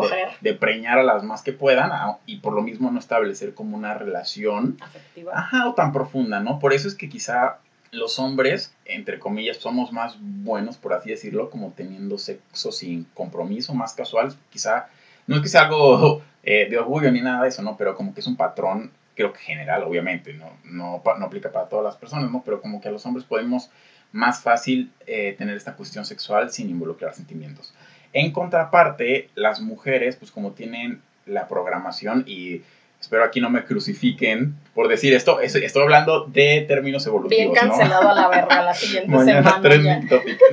de, 0.42 0.54
preñar 0.54 0.98
a 0.98 1.02
las 1.02 1.22
más 1.22 1.42
que 1.42 1.54
puedan 1.54 1.90
y 2.26 2.40
por 2.40 2.52
lo 2.52 2.61
mismo 2.61 2.90
no 2.90 2.98
establecer 2.98 3.54
como 3.54 3.74
una 3.74 3.94
relación 3.94 4.76
afectiva. 4.80 5.32
Ajá, 5.35 5.68
o 5.70 5.74
tan 5.74 5.92
profunda, 5.92 6.40
¿no? 6.40 6.58
Por 6.58 6.74
eso 6.74 6.88
es 6.88 6.94
que 6.94 7.08
quizá 7.08 7.61
los 7.92 8.18
hombres, 8.18 8.74
entre 8.87 9.18
comillas, 9.18 9.58
somos 9.58 9.92
más 9.92 10.16
buenos, 10.20 10.76
por 10.78 10.94
así 10.94 11.11
decirlo, 11.11 11.50
como 11.50 11.72
teniendo 11.72 12.18
sexo 12.18 12.72
sin 12.72 13.04
compromiso, 13.14 13.74
más 13.74 13.94
casual, 13.94 14.35
quizá 14.50 14.88
no 15.26 15.37
es 15.37 15.42
que 15.42 15.48
sea 15.48 15.62
algo 15.62 16.22
eh, 16.42 16.66
de 16.68 16.78
orgullo 16.78 17.11
ni 17.11 17.20
nada 17.20 17.42
de 17.42 17.48
eso, 17.48 17.62
¿no? 17.62 17.76
Pero 17.76 17.94
como 17.94 18.14
que 18.14 18.20
es 18.20 18.26
un 18.26 18.37
patrón, 18.37 18.90
creo 19.14 19.32
que 19.32 19.40
general, 19.40 19.82
obviamente, 19.85 20.32
¿no? 20.35 20.50
No, 20.64 21.02
no 21.18 21.26
aplica 21.26 21.52
para 21.52 21.68
todas 21.68 21.85
las 21.85 21.96
personas, 21.96 22.30
¿no? 22.30 22.42
Pero 22.44 22.61
como 22.61 22.80
que 22.80 22.88
a 22.88 22.92
los 22.92 23.04
hombres 23.06 23.24
podemos 23.24 23.70
más 24.12 24.42
fácil 24.42 24.92
eh, 25.06 25.35
tener 25.38 25.56
esta 25.56 25.74
cuestión 25.74 26.04
sexual 26.04 26.50
sin 26.50 26.68
involucrar 26.68 27.14
sentimientos. 27.14 27.74
En 28.12 28.30
contraparte, 28.30 29.30
las 29.35 29.61
mujeres, 29.61 30.16
pues 30.16 30.30
como 30.30 30.52
tienen 30.52 31.00
la 31.24 31.48
programación 31.48 32.24
y 32.26 32.62
espero 33.02 33.24
aquí 33.24 33.40
no 33.40 33.50
me 33.50 33.64
crucifiquen 33.64 34.54
por 34.74 34.88
decir 34.88 35.12
esto, 35.12 35.40
estoy 35.40 35.82
hablando 35.82 36.24
de 36.26 36.64
términos 36.66 37.06
evolutivos. 37.06 37.52
Bien 37.52 37.52
cancelado 37.52 38.08
a 38.08 38.14
la 38.14 38.28
verga 38.28 38.62
la 38.62 38.72
siguiente 38.72 39.10
semana. 39.24 39.60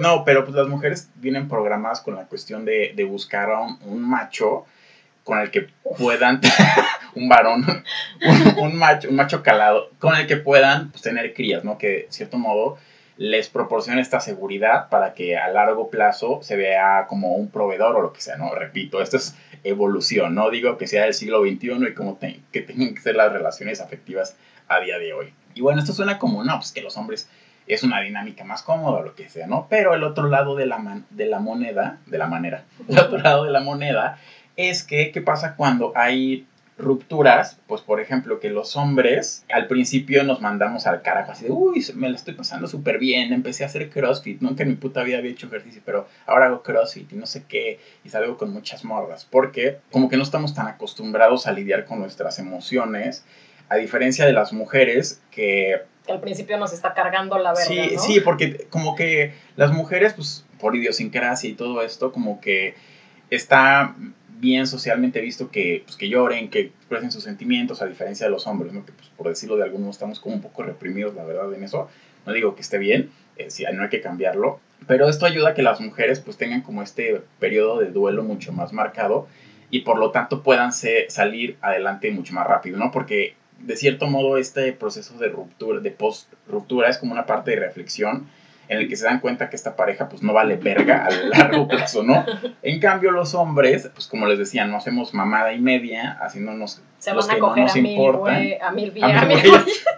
No, 0.02 0.26
pero 0.26 0.44
pues 0.44 0.56
las 0.56 0.68
mujeres 0.68 1.10
vienen 1.16 1.48
programadas 1.48 2.02
con 2.02 2.16
la 2.16 2.24
cuestión 2.24 2.66
de, 2.66 2.92
de 2.96 3.04
buscar 3.06 3.50
a 3.50 3.62
un, 3.62 4.02
macho 4.02 4.66
con 5.24 5.40
el 5.40 5.52
que 5.52 5.68
puedan, 5.98 6.42
un 7.16 7.30
varón, 7.30 7.64
un, 8.58 8.76
macho, 8.76 9.10
un 9.10 9.16
macho 9.16 9.42
calado, 9.42 9.92
con 10.00 10.16
el 10.18 10.28
que 10.28 10.36
puedan 10.36 10.92
pues, 10.92 11.04
tener 11.04 11.34
crías, 11.34 11.64
¿no? 11.64 11.78
Que 11.78 11.88
de 11.88 12.08
cierto 12.10 12.38
modo 12.38 12.78
les 13.16 13.48
proporciona 13.48 14.02
esta 14.02 14.20
seguridad 14.22 14.90
para 14.90 15.14
que 15.14 15.38
a 15.38 15.50
largo 15.50 15.90
plazo 15.90 16.40
se 16.42 16.56
vea 16.56 17.06
como 17.08 17.36
un 17.36 17.52
proveedor 17.52 17.96
o 17.96 18.02
lo 18.02 18.12
que 18.12 18.22
sea, 18.22 18.38
¿no? 18.38 18.54
Repito, 18.56 19.02
esto 19.02 19.18
es 19.18 19.36
evolución, 19.64 20.36
no 20.36 20.50
digo 20.50 20.78
que 20.78 20.88
sea 20.88 21.04
del 21.04 21.14
siglo 21.14 21.42
XXI 21.42 21.90
y 21.90 21.94
como 21.94 22.20
que 22.20 22.62
tengan 22.62 22.94
que 22.94 23.02
ser 23.02 23.16
las 23.16 23.32
relaciones 23.32 23.82
afectivas 23.82 24.36
a 24.68 24.80
día 24.80 24.98
de 25.00 25.14
hoy. 25.14 25.34
Y 25.56 25.62
bueno, 25.62 25.82
esto 25.82 25.94
suena 25.94 26.18
como, 26.20 26.44
no, 26.44 26.58
pues 26.58 26.72
que 26.72 26.82
los 26.82 26.98
hombres 26.98 27.30
es 27.68 27.84
una 27.84 28.02
dinámica 28.02 28.44
más 28.44 28.64
cómoda 28.64 29.00
o 29.00 29.04
lo 29.04 29.16
que 29.16 29.30
sea, 29.30 29.48
¿no? 29.48 29.68
Pero 29.70 29.94
el 29.94 30.04
otro 30.04 30.28
lado 30.28 30.56
de 30.56 30.66
la, 30.66 31.04
de 31.10 31.26
la 31.28 31.40
moneda, 31.40 32.00
de 32.08 32.18
la 32.18 32.28
manera, 32.28 32.66
el 32.88 33.00
otro 33.00 33.20
lado 33.20 33.44
de 33.44 33.52
la 33.52 33.62
moneda 33.62 34.20
es 34.56 34.84
que, 34.84 35.12
¿qué 35.12 35.22
pasa 35.22 35.56
cuando 35.56 35.94
hay 35.96 36.46
rupturas, 36.80 37.60
pues 37.68 37.82
por 37.82 38.00
ejemplo 38.00 38.40
que 38.40 38.50
los 38.50 38.76
hombres 38.78 39.46
al 39.52 39.68
principio 39.68 40.24
nos 40.24 40.42
mandamos 40.42 40.88
al 40.88 41.02
carajo 41.02 41.34
así 41.34 41.46
de, 41.46 41.52
uy, 41.52 41.86
me 41.94 42.10
la 42.10 42.16
estoy 42.16 42.34
pasando 42.34 42.68
súper 42.68 42.98
bien, 42.98 43.34
empecé 43.34 43.64
a 43.64 43.68
hacer 43.68 43.90
CrossFit, 43.90 44.42
nunca 44.42 44.64
en 44.64 44.70
mi 44.70 44.76
puta 44.76 45.04
vida 45.04 45.18
había 45.18 45.32
hecho 45.32 45.48
ejercicio, 45.48 45.82
pero 45.86 46.08
ahora 46.26 46.48
hago 46.48 46.64
CrossFit 46.64 47.12
y 47.12 47.16
no 47.16 47.26
sé 47.26 47.44
qué, 47.48 47.80
y 48.04 48.10
salgo 48.10 48.38
con 48.38 48.52
muchas 48.52 48.86
morras, 48.86 49.28
porque 49.30 49.80
como 49.92 50.10
que 50.10 50.18
no 50.18 50.24
estamos 50.24 50.56
tan 50.56 50.68
acostumbrados 50.68 51.48
a 51.48 51.52
lidiar 51.52 51.86
con 51.86 52.00
nuestras 52.00 52.40
emociones, 52.40 53.26
a 53.68 53.76
diferencia 53.76 54.26
de 54.26 54.34
las 54.34 54.54
mujeres 54.54 55.22
que... 55.32 55.82
Que 56.06 56.14
al 56.14 56.22
principio 56.22 56.58
nos 56.58 56.74
está 56.74 56.94
cargando 56.96 57.38
la 57.38 57.52
verdad. 57.52 57.68
Sí, 57.68 57.92
sí, 58.00 58.20
porque 58.22 58.66
como 58.70 58.96
que 58.96 59.34
las 59.58 59.72
mujeres, 59.72 60.14
pues 60.14 60.46
por 60.60 60.76
idiosincrasia 60.76 61.50
y 61.50 61.54
todo 61.54 61.84
esto, 61.84 62.12
como 62.12 62.42
que 62.42 62.74
está 63.30 63.96
bien 64.40 64.68
socialmente 64.68 65.20
visto 65.22 65.52
que, 65.52 65.84
pues, 65.86 65.98
que 65.98 66.10
lloren, 66.10 66.50
que 66.50 66.60
expresen 66.62 67.12
sus 67.12 67.24
sentimientos, 67.24 67.82
a 67.82 67.86
diferencia 67.86 68.26
de 68.26 68.32
los 68.32 68.48
hombres, 68.48 68.74
¿no? 68.74 68.86
que 68.86 68.92
pues, 68.94 69.10
por 69.10 69.28
decirlo 69.28 69.58
de 69.58 69.64
algunos 69.64 69.96
estamos 69.96 70.20
como 70.20 70.36
un 70.36 70.42
poco 70.42 70.64
reprimidos, 70.64 71.14
la 71.16 71.26
verdad, 71.26 71.54
en 71.54 71.64
eso. 71.64 71.90
No 72.26 72.34
digo 72.34 72.56
que 72.56 72.62
esté 72.62 72.78
bien, 72.78 73.12
eh, 73.38 73.48
no 73.74 73.84
hay 73.84 73.90
que 73.90 74.02
cambiarlo. 74.02 74.60
Pero 74.88 75.10
esto 75.10 75.26
ayuda 75.26 75.50
a 75.50 75.54
que 75.54 75.62
las 75.62 75.82
mujeres 75.82 76.20
pues 76.20 76.38
tengan 76.38 76.62
como 76.62 76.82
este 76.82 77.22
periodo 77.40 77.80
de 77.80 77.92
duelo 77.92 78.24
mucho 78.24 78.54
más 78.54 78.72
marcado 78.72 79.28
y 79.70 79.82
por 79.82 79.98
lo 80.00 80.12
tanto 80.12 80.42
puedan 80.42 80.72
salir 80.72 81.58
adelante 81.62 82.12
mucho 82.12 82.34
más 82.34 82.48
rápido, 82.48 82.78
¿no? 82.78 82.92
Porque 82.92 83.36
de 83.60 83.76
cierto 83.76 84.08
modo 84.08 84.38
este 84.38 84.72
proceso 84.72 85.18
de 85.18 85.28
ruptura, 85.28 85.82
de 85.82 85.92
post-ruptura 85.92 86.90
es 86.90 86.98
como 86.98 87.12
una 87.12 87.26
parte 87.26 87.52
de 87.52 87.58
reflexión 87.58 88.28
en 88.70 88.78
el 88.78 88.88
que 88.88 88.96
se 88.96 89.06
dan 89.06 89.20
cuenta 89.20 89.50
que 89.50 89.56
esta 89.56 89.76
pareja 89.76 90.08
pues 90.08 90.22
no 90.22 90.32
vale 90.32 90.56
verga 90.56 91.06
a 91.06 91.12
largo 91.12 91.68
plazo, 91.68 92.04
¿no? 92.04 92.24
En 92.62 92.80
cambio 92.80 93.12
los 93.12 93.34
hombres, 93.34 93.90
pues 93.94 94.08
como 94.08 94.28
les 94.28 94.38
decía, 94.38 94.66
no 94.66 94.78
hacemos 94.78 95.14
mamada 95.14 95.52
y 95.54 95.60
media, 95.60 96.18
haciéndonos 96.22 96.82
se 97.00 97.14
los 97.14 97.28
van 97.28 97.36
que 97.36 97.40
a 97.40 97.48
coger 97.48 97.62
no 97.62 97.68
nos 97.68 97.76
a 97.76 97.80
importan. 97.80 98.42
Mil, 98.42 98.58
a 98.62 98.72
mil, 98.72 99.04
a 99.04 99.26
mil, 99.26 99.42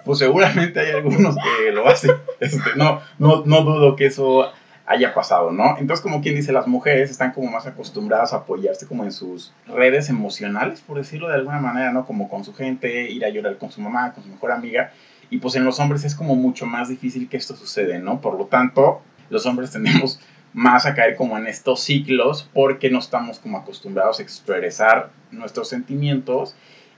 Pues 0.05 0.19
seguramente 0.19 0.79
hay 0.79 0.91
algunos 0.91 1.35
que 1.35 1.71
lo 1.71 1.87
hacen. 1.87 2.11
Este, 2.39 2.71
no, 2.75 3.01
no, 3.19 3.43
no 3.45 3.61
dudo 3.61 3.95
que 3.95 4.05
eso 4.05 4.51
haya 4.85 5.13
pasado, 5.13 5.51
¿no? 5.51 5.77
Entonces, 5.77 6.01
como 6.01 6.21
quien 6.21 6.35
dice, 6.35 6.51
las 6.51 6.67
mujeres 6.67 7.11
están 7.11 7.31
como 7.31 7.51
más 7.51 7.67
acostumbradas 7.67 8.33
a 8.33 8.37
apoyarse 8.37 8.87
como 8.87 9.03
en 9.03 9.11
sus 9.11 9.53
redes 9.67 10.09
emocionales, 10.09 10.81
por 10.81 10.97
decirlo 10.97 11.27
de 11.27 11.35
alguna 11.35 11.59
manera, 11.59 11.91
¿no? 11.91 12.05
Como 12.05 12.29
con 12.29 12.43
su 12.43 12.53
gente, 12.53 13.09
ir 13.09 13.25
a 13.25 13.29
llorar 13.29 13.57
con 13.57 13.71
su 13.71 13.81
mamá, 13.81 14.13
con 14.13 14.23
su 14.23 14.29
mejor 14.29 14.51
amiga. 14.51 14.91
Y 15.31 15.39
pues 15.39 15.55
en 15.55 15.65
los 15.65 15.79
hombres 15.79 16.03
es 16.03 16.13
como 16.13 16.35
mucho 16.35 16.67
más 16.67 16.89
difícil 16.89 17.27
que 17.27 17.37
esto 17.37 17.55
suceda, 17.55 17.97
¿no? 17.97 18.21
Por 18.21 18.37
lo 18.37 18.45
tanto, 18.45 19.01
los 19.29 19.47
hombres 19.47 19.71
tendemos 19.71 20.19
más 20.53 20.85
a 20.85 20.93
caer 20.93 21.15
como 21.15 21.37
en 21.37 21.47
estos 21.47 21.79
ciclos 21.79 22.47
porque 22.53 22.91
no 22.91 22.99
estamos 22.99 23.39
como 23.39 23.57
acostumbrados 23.57 24.19
a 24.19 24.23
expresar 24.23 25.09
nuestros 25.31 25.69
sentimientos 25.69 26.55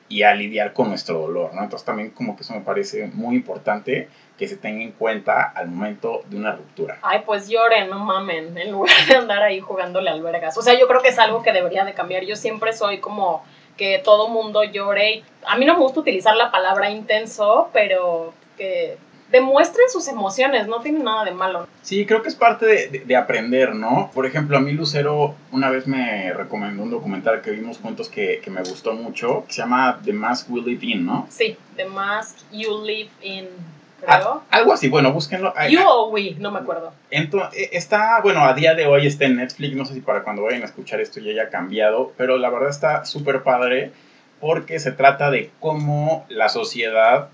y 0.09 0.23
a 0.23 0.33
lidiar 0.33 0.73
con 0.73 0.89
nuestro 0.89 1.19
dolor, 1.19 1.53
¿no? 1.53 1.63
Entonces 1.63 1.85
también 1.85 2.09
como 2.09 2.35
que 2.35 2.43
eso 2.43 2.53
me 2.53 2.61
parece 2.61 3.07
muy 3.13 3.35
importante 3.35 4.09
que 4.37 4.47
se 4.47 4.57
tenga 4.57 4.83
en 4.83 4.91
cuenta 4.91 5.43
al 5.43 5.69
momento 5.69 6.23
de 6.27 6.37
una 6.37 6.51
ruptura. 6.51 6.99
Ay, 7.01 7.21
pues 7.25 7.47
lloren, 7.47 7.89
no 7.89 7.99
mamen, 7.99 8.57
en 8.57 8.71
lugar 8.71 8.95
de 9.07 9.15
andar 9.15 9.43
ahí 9.43 9.59
jugándole 9.59 10.09
albergas. 10.09 10.57
O 10.57 10.61
sea, 10.61 10.77
yo 10.77 10.87
creo 10.87 11.01
que 11.01 11.09
es 11.09 11.19
algo 11.19 11.41
que 11.41 11.53
debería 11.53 11.85
de 11.85 11.93
cambiar. 11.93 12.25
Yo 12.25 12.35
siempre 12.35 12.73
soy 12.73 12.99
como 12.99 13.43
que 13.77 14.01
todo 14.03 14.29
mundo 14.29 14.63
llore. 14.63 15.23
A 15.45 15.57
mí 15.57 15.65
no 15.65 15.73
me 15.73 15.81
gusta 15.81 15.99
utilizar 15.99 16.35
la 16.35 16.51
palabra 16.51 16.89
intenso, 16.89 17.69
pero 17.73 18.33
que 18.57 18.97
demuestren 19.33 19.89
sus 19.89 20.07
emociones, 20.07 20.67
no 20.67 20.79
tiene 20.81 20.99
nada 20.99 21.25
de 21.25 21.31
malo. 21.31 21.67
Sí, 21.81 22.05
creo 22.05 22.21
que 22.21 22.29
es 22.29 22.35
parte 22.35 22.67
de, 22.67 23.03
de, 23.03 23.15
aprender, 23.15 23.73
¿no? 23.73 24.11
Por 24.13 24.27
ejemplo, 24.27 24.55
a 24.57 24.61
mí 24.61 24.73
Lucero 24.73 25.33
una 25.51 25.71
vez 25.71 25.87
me 25.87 26.31
recomendó 26.33 26.83
un 26.83 26.91
documental 26.91 27.41
que 27.41 27.49
vimos 27.49 27.79
juntos 27.79 28.09
que, 28.09 28.41
que 28.43 28.51
me 28.51 28.61
gustó 28.61 28.93
mucho, 28.93 29.43
que 29.47 29.53
se 29.53 29.61
llama 29.61 29.99
The 30.05 30.13
Mask 30.13 30.51
We 30.51 30.61
Live 30.61 30.85
In, 30.85 31.05
¿no? 31.05 31.25
Sí, 31.31 31.57
The 31.75 31.85
Mask 31.85 32.37
You 32.51 32.85
Live 32.85 33.09
In 33.21 33.47
creo. 34.05 34.43
algo 34.49 34.73
así, 34.73 34.89
bueno, 34.89 35.11
búsquenlo. 35.11 35.53
You 35.69 35.81
o 35.85 36.09
We, 36.09 36.35
no 36.39 36.51
me 36.51 36.59
acuerdo. 36.59 36.93
Entonces, 37.09 37.69
está, 37.71 38.19
bueno, 38.21 38.43
a 38.43 38.53
día 38.53 38.75
de 38.75 38.85
hoy 38.85 39.07
está 39.07 39.25
en 39.25 39.37
Netflix, 39.37 39.75
no 39.75 39.85
sé 39.85 39.93
si 39.93 40.01
para 40.01 40.23
cuando 40.23 40.43
vayan 40.43 40.61
a 40.61 40.65
escuchar 40.65 40.99
esto 41.01 41.19
ya 41.19 41.31
haya 41.31 41.49
cambiado, 41.49 42.13
pero 42.17 42.37
la 42.37 42.49
verdad 42.49 42.69
está 42.69 43.05
súper 43.05 43.43
padre 43.43 43.91
porque 44.39 44.79
se 44.79 44.91
trata 44.91 45.31
de 45.31 45.51
cómo 45.59 46.25
la 46.27 46.49
sociedad 46.49 47.29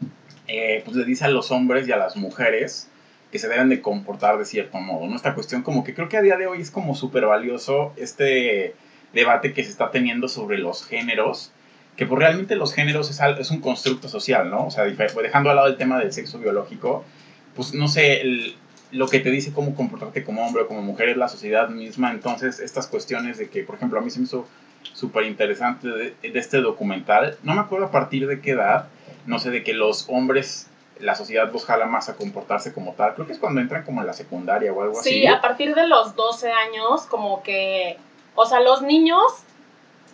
eh, 0.48 0.82
pues 0.86 0.96
le 0.96 1.06
dice 1.06 1.26
a 1.26 1.30
los 1.30 1.52
hombres 1.52 1.88
y 1.88 1.92
a 1.92 1.98
las 1.98 2.16
mujeres 2.16 2.90
que 3.32 3.40
se 3.40 3.48
deben 3.48 3.70
de 3.70 3.82
comportar 3.82 4.38
de 4.38 4.46
cierto 4.46 4.80
modo, 4.80 5.08
¿no? 5.08 5.16
Esta 5.16 5.36
cuestión 5.36 5.62
como 5.62 5.84
que 5.84 5.94
creo 5.94 6.10
que 6.10 6.18
a 6.18 6.22
día 6.22 6.38
de 6.38 6.48
hoy 6.48 6.62
es 6.62 6.72
como 6.72 6.96
súper 6.96 7.26
valioso 7.26 7.94
este 7.96 8.76
debate 9.14 9.54
que 9.54 9.64
se 9.64 9.70
está 9.70 9.92
teniendo 9.92 10.28
sobre 10.28 10.58
los 10.58 10.86
géneros, 10.86 11.52
que 12.00 12.06
pues 12.06 12.18
realmente 12.18 12.56
los 12.56 12.74
géneros 12.74 13.10
es, 13.10 13.20
es 13.40 13.52
un 13.52 13.60
constructo 13.60 14.08
social, 14.08 14.50
¿no? 14.50 14.68
O 14.68 14.72
sea, 14.72 14.86
dejando 14.86 15.50
al 15.50 15.58
lado 15.58 15.68
el 15.68 15.76
tema 15.76 16.00
del 16.00 16.14
sexo 16.14 16.40
biológico, 16.40 17.04
pues 17.58 17.74
no 17.74 17.90
sé, 17.90 18.24
lo 18.92 19.10
que 19.10 19.20
te 19.20 19.30
dice 19.30 19.52
cómo 19.52 19.76
comportarte 19.76 20.24
como 20.24 20.48
hombre 20.48 20.62
o 20.62 20.68
como 20.70 20.82
mujer 20.82 21.10
es 21.10 21.18
la 21.18 21.28
sociedad 21.28 21.68
misma, 21.68 22.12
entonces 22.12 22.62
estas 22.62 22.88
cuestiones 22.88 23.38
de 23.38 23.50
que, 23.50 23.64
por 23.64 23.76
ejemplo, 23.76 24.00
a 24.00 24.02
mí 24.02 24.10
se 24.12 24.20
me 24.20 24.28
hizo 24.28 24.48
súper 24.94 25.26
interesante 25.26 25.90
de, 25.90 26.16
de, 26.22 26.40
este 26.40 26.62
documental, 26.62 27.38
no 27.44 27.54
me 27.54 27.60
acuerdo 27.60 27.88
a 27.88 27.92
partir 27.92 28.28
de 28.28 28.40
qué 28.40 28.52
edad, 28.52 28.88
no 29.26 29.38
sé, 29.38 29.50
de 29.50 29.66
que 29.66 29.74
los 29.74 30.06
hombres, 30.08 30.68
la 31.02 31.16
sociedad 31.16 31.52
los 31.52 31.66
jala 31.66 31.86
más 31.86 32.08
a 32.08 32.16
comportarse 32.16 32.72
como 32.72 32.94
tal, 32.94 33.14
creo 33.16 33.28
que 33.28 33.34
es 33.34 33.40
cuando 33.40 33.60
entran 33.60 33.84
como 33.84 34.00
en 34.00 34.08
la 34.08 34.14
secundaria 34.14 34.72
o 34.72 34.82
algo 34.82 35.02
así. 35.02 35.10
Sí, 35.10 35.28
a 35.28 35.42
partir 35.42 35.76
de 35.76 35.86
los 35.86 36.16
12 36.16 36.50
años, 36.50 37.02
como 37.08 37.44
que, 37.44 37.98
o 38.36 38.46
sea, 38.46 38.62
los 38.62 38.84
niños 38.84 39.44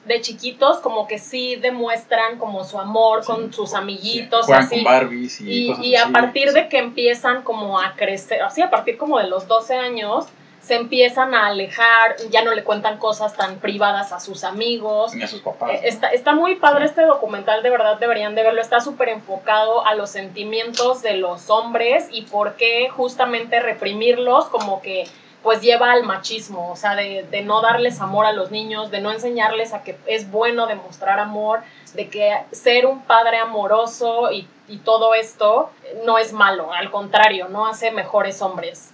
de 0.06 0.22
chiquitos 0.22 0.78
como 0.80 1.08
que 1.08 1.20
sí 1.20 1.56
demuestran 1.56 2.38
como 2.38 2.64
su 2.64 2.80
amor 2.80 3.24
con 3.26 3.52
sus 3.52 3.74
amiguitos. 3.74 4.50
así. 4.50 4.76
con 4.76 4.84
Barbies 4.84 5.42
y, 5.42 5.72
y, 5.72 5.76
y 5.82 5.96
a 5.96 6.08
partir 6.10 6.52
de 6.54 6.70
que 6.70 6.78
empiezan 6.78 7.44
como 7.44 7.80
a 7.80 7.96
crecer, 7.96 8.42
así 8.42 8.62
a 8.62 8.70
partir 8.70 8.98
como 8.98 9.18
de 9.18 9.28
los 9.28 9.48
12 9.48 9.76
años, 9.76 10.28
se 10.66 10.74
empiezan 10.74 11.36
a 11.36 11.48
alejar, 11.48 12.16
ya 12.32 12.44
no 12.44 12.52
le 12.56 12.64
cuentan 12.64 12.98
cosas 12.98 13.36
tan 13.36 13.58
privadas 13.60 14.12
a 14.12 14.20
sus 14.20 14.44
amigos. 14.44 15.14
Ni 15.14 15.22
a 15.22 15.28
sus 15.28 15.42
papás. 15.42 15.70
Eh, 15.72 15.82
está, 15.84 16.08
está 16.08 16.34
muy 16.34 16.56
padre 16.56 16.86
este 16.86 17.04
documental, 17.04 17.62
de 17.62 17.70
verdad 17.70 18.00
deberían 18.00 18.34
de 18.34 18.42
verlo. 18.42 18.60
Está 18.60 18.80
súper 18.80 19.10
enfocado 19.10 19.86
a 19.86 19.94
los 19.94 20.10
sentimientos 20.10 21.04
de 21.04 21.18
los 21.18 21.52
hombres 21.52 22.08
y 22.12 22.24
por 22.24 22.56
qué 22.56 22.90
justamente 22.90 23.60
reprimirlos 23.60 24.46
como 24.46 24.82
que 24.82 25.08
pues 25.46 25.62
lleva 25.62 25.92
al 25.92 26.04
machismo, 26.04 26.72
o 26.72 26.76
sea, 26.76 26.96
de, 26.96 27.24
de, 27.30 27.44
no 27.44 27.62
darles 27.62 28.02
amor 28.02 28.26
a 28.26 28.34
los 28.34 28.50
niños, 28.50 28.90
de 28.90 29.00
no 29.00 29.12
enseñarles 29.12 29.74
a 29.74 29.84
que 29.84 29.96
es 30.08 30.32
bueno 30.32 30.66
demostrar 30.66 31.20
amor, 31.20 31.60
de 31.94 32.10
que 32.10 32.34
ser 32.52 32.88
un 32.88 33.04
padre 33.04 33.38
amoroso 33.38 34.32
y, 34.32 34.48
y 34.68 34.78
todo 34.78 35.14
esto 35.14 35.70
no 36.04 36.18
es 36.18 36.34
malo, 36.34 36.74
al 36.74 36.90
contrario, 36.90 37.48
no 37.48 37.68
hace 37.68 37.92
mejores 37.92 38.42
hombres. 38.42 38.90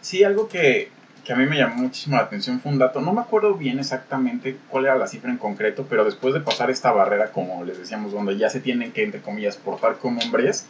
Sí, 0.00 0.24
algo 0.24 0.48
que, 0.48 0.90
que 1.22 1.34
a 1.34 1.36
mí 1.36 1.44
me 1.44 1.58
llamó 1.58 1.82
muchísimo 1.82 2.16
la 2.16 2.22
atención 2.22 2.60
fue 2.60 2.72
un 2.72 2.78
dato, 2.78 3.02
no 3.02 3.12
me 3.12 3.20
acuerdo 3.20 3.52
bien 3.52 3.78
exactamente 3.78 4.56
cuál 4.70 4.86
era 4.86 4.96
la 4.96 5.06
cifra 5.06 5.30
en 5.30 5.36
concreto, 5.36 5.84
pero 5.86 6.06
después 6.06 6.32
de 6.32 6.40
pasar 6.40 6.70
esta 6.70 6.92
barrera, 6.92 7.30
como 7.30 7.62
les 7.62 7.78
decíamos, 7.78 8.12
donde 8.12 8.38
ya 8.38 8.48
se 8.48 8.60
tienen 8.60 8.92
que, 8.92 9.04
entre 9.04 9.20
comillas, 9.20 9.58
portar 9.58 9.98
como 9.98 10.22
hombres, 10.22 10.66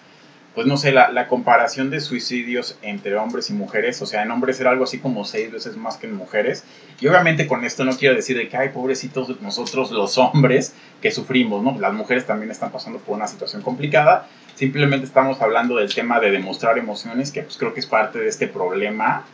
pues 0.54 0.66
no 0.66 0.76
sé, 0.76 0.92
la, 0.92 1.10
la, 1.10 1.28
comparación 1.28 1.90
de 1.90 2.00
suicidios 2.00 2.76
entre 2.82 3.16
hombres 3.16 3.50
y 3.50 3.52
mujeres, 3.52 4.02
o 4.02 4.06
sea, 4.06 4.22
en 4.22 4.30
hombres 4.32 4.60
era 4.60 4.70
algo 4.70 4.84
así 4.84 4.98
como 4.98 5.24
seis 5.24 5.52
veces 5.52 5.76
más 5.76 5.96
que 5.96 6.08
en 6.08 6.16
mujeres. 6.16 6.64
Y 7.00 7.06
obviamente 7.06 7.46
con 7.46 7.64
esto 7.64 7.84
no 7.84 7.96
quiero 7.96 8.16
decir 8.16 8.36
de 8.36 8.48
que, 8.48 8.56
ay, 8.56 8.70
pobrecitos 8.70 9.40
nosotros 9.40 9.92
los 9.92 10.18
hombres 10.18 10.74
que 11.00 11.12
sufrimos, 11.12 11.62
¿no? 11.62 11.78
Las 11.78 11.92
mujeres 11.92 12.26
también 12.26 12.50
están 12.50 12.72
pasando 12.72 12.98
por 12.98 13.16
una 13.16 13.28
situación 13.28 13.62
complicada. 13.62 14.26
Simplemente 14.56 15.06
estamos 15.06 15.40
hablando 15.40 15.76
del 15.76 15.94
tema 15.94 16.18
de 16.18 16.30
demostrar 16.32 16.78
emociones, 16.78 17.30
que 17.30 17.42
pues 17.42 17.56
creo 17.56 17.72
que 17.72 17.80
es 17.80 17.86
parte 17.86 18.18
de 18.18 18.28
este 18.28 18.48
problema 18.48 19.24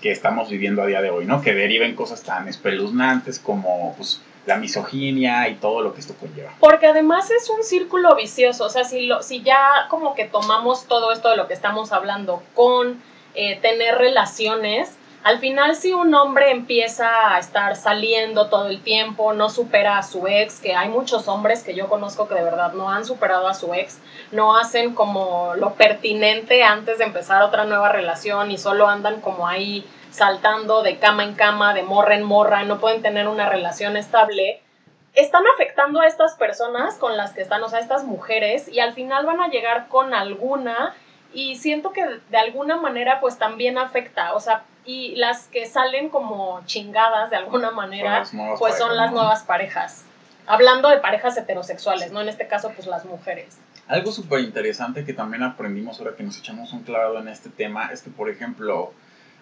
que 0.00 0.10
estamos 0.10 0.50
viviendo 0.50 0.82
a 0.82 0.86
día 0.86 1.02
de 1.02 1.10
hoy, 1.10 1.26
¿no? 1.26 1.42
Que 1.42 1.54
deriven 1.54 1.94
cosas 1.94 2.22
tan 2.22 2.48
espeluznantes 2.48 3.38
como, 3.38 3.94
pues, 3.96 4.20
la 4.46 4.56
misoginia 4.56 5.48
y 5.48 5.56
todo 5.56 5.82
lo 5.82 5.94
que 5.94 6.00
esto 6.00 6.14
conlleva. 6.18 6.52
Porque 6.60 6.86
además 6.86 7.30
es 7.30 7.48
un 7.50 7.62
círculo 7.64 8.14
vicioso, 8.14 8.64
o 8.64 8.70
sea, 8.70 8.84
si, 8.84 9.06
lo, 9.06 9.22
si 9.22 9.42
ya 9.42 9.86
como 9.88 10.14
que 10.14 10.26
tomamos 10.26 10.86
todo 10.86 11.12
esto 11.12 11.30
de 11.30 11.36
lo 11.36 11.46
que 11.46 11.54
estamos 11.54 11.92
hablando 11.92 12.42
con 12.54 13.02
eh, 13.34 13.58
tener 13.60 13.96
relaciones, 13.96 14.96
al 15.24 15.38
final 15.38 15.74
si 15.74 15.94
un 15.94 16.14
hombre 16.14 16.50
empieza 16.50 17.34
a 17.34 17.38
estar 17.38 17.76
saliendo 17.76 18.50
todo 18.50 18.66
el 18.66 18.82
tiempo, 18.82 19.32
no 19.32 19.48
supera 19.48 19.96
a 19.96 20.02
su 20.02 20.26
ex, 20.26 20.60
que 20.60 20.74
hay 20.74 20.90
muchos 20.90 21.28
hombres 21.28 21.62
que 21.62 21.74
yo 21.74 21.88
conozco 21.88 22.28
que 22.28 22.34
de 22.34 22.44
verdad 22.44 22.74
no 22.74 22.90
han 22.90 23.06
superado 23.06 23.48
a 23.48 23.54
su 23.54 23.72
ex, 23.72 24.00
no 24.32 24.54
hacen 24.54 24.94
como 24.94 25.54
lo 25.56 25.76
pertinente 25.76 26.62
antes 26.62 26.98
de 26.98 27.04
empezar 27.04 27.42
otra 27.42 27.64
nueva 27.64 27.90
relación 27.90 28.50
y 28.50 28.58
solo 28.58 28.86
andan 28.86 29.22
como 29.22 29.48
ahí 29.48 29.86
saltando 30.14 30.84
de 30.84 30.98
cama 30.98 31.24
en 31.24 31.34
cama, 31.34 31.74
de 31.74 31.82
morra 31.82 32.14
en 32.14 32.22
morra, 32.22 32.62
no 32.62 32.78
pueden 32.78 33.02
tener 33.02 33.26
una 33.26 33.48
relación 33.48 33.96
estable, 33.96 34.62
están 35.12 35.42
afectando 35.54 36.00
a 36.00 36.06
estas 36.06 36.34
personas 36.34 36.94
con 36.98 37.16
las 37.16 37.32
que 37.32 37.42
están, 37.42 37.60
o 37.64 37.68
sea, 37.68 37.80
estas 37.80 38.04
mujeres, 38.04 38.68
y 38.68 38.78
al 38.78 38.94
final 38.94 39.26
van 39.26 39.40
a 39.40 39.48
llegar 39.48 39.88
con 39.88 40.14
alguna, 40.14 40.94
y 41.32 41.56
siento 41.56 41.90
que 41.90 42.06
de 42.30 42.36
alguna 42.36 42.76
manera 42.76 43.18
pues 43.20 43.38
también 43.38 43.76
afecta, 43.76 44.34
o 44.34 44.40
sea, 44.40 44.62
y 44.84 45.16
las 45.16 45.48
que 45.48 45.66
salen 45.66 46.10
como 46.10 46.64
chingadas 46.64 47.30
de 47.30 47.36
alguna 47.36 47.72
manera, 47.72 48.22
pues 48.60 48.78
son 48.78 48.96
las 48.96 49.10
nuevas 49.10 49.42
parejas. 49.42 50.04
Hablando 50.46 50.90
de 50.90 50.98
parejas 50.98 51.36
heterosexuales, 51.36 52.12
¿no? 52.12 52.20
En 52.20 52.28
este 52.28 52.46
caso, 52.46 52.70
pues 52.76 52.86
las 52.86 53.04
mujeres. 53.06 53.58
Algo 53.88 54.12
súper 54.12 54.40
interesante 54.40 55.04
que 55.04 55.14
también 55.14 55.42
aprendimos 55.42 55.98
ahora 55.98 56.14
que 56.16 56.22
nos 56.22 56.38
echamos 56.38 56.72
un 56.72 56.82
clavo 56.82 57.18
en 57.18 57.28
este 57.28 57.48
tema 57.48 57.88
es 57.92 58.02
que, 58.02 58.10
por 58.10 58.28
ejemplo, 58.28 58.92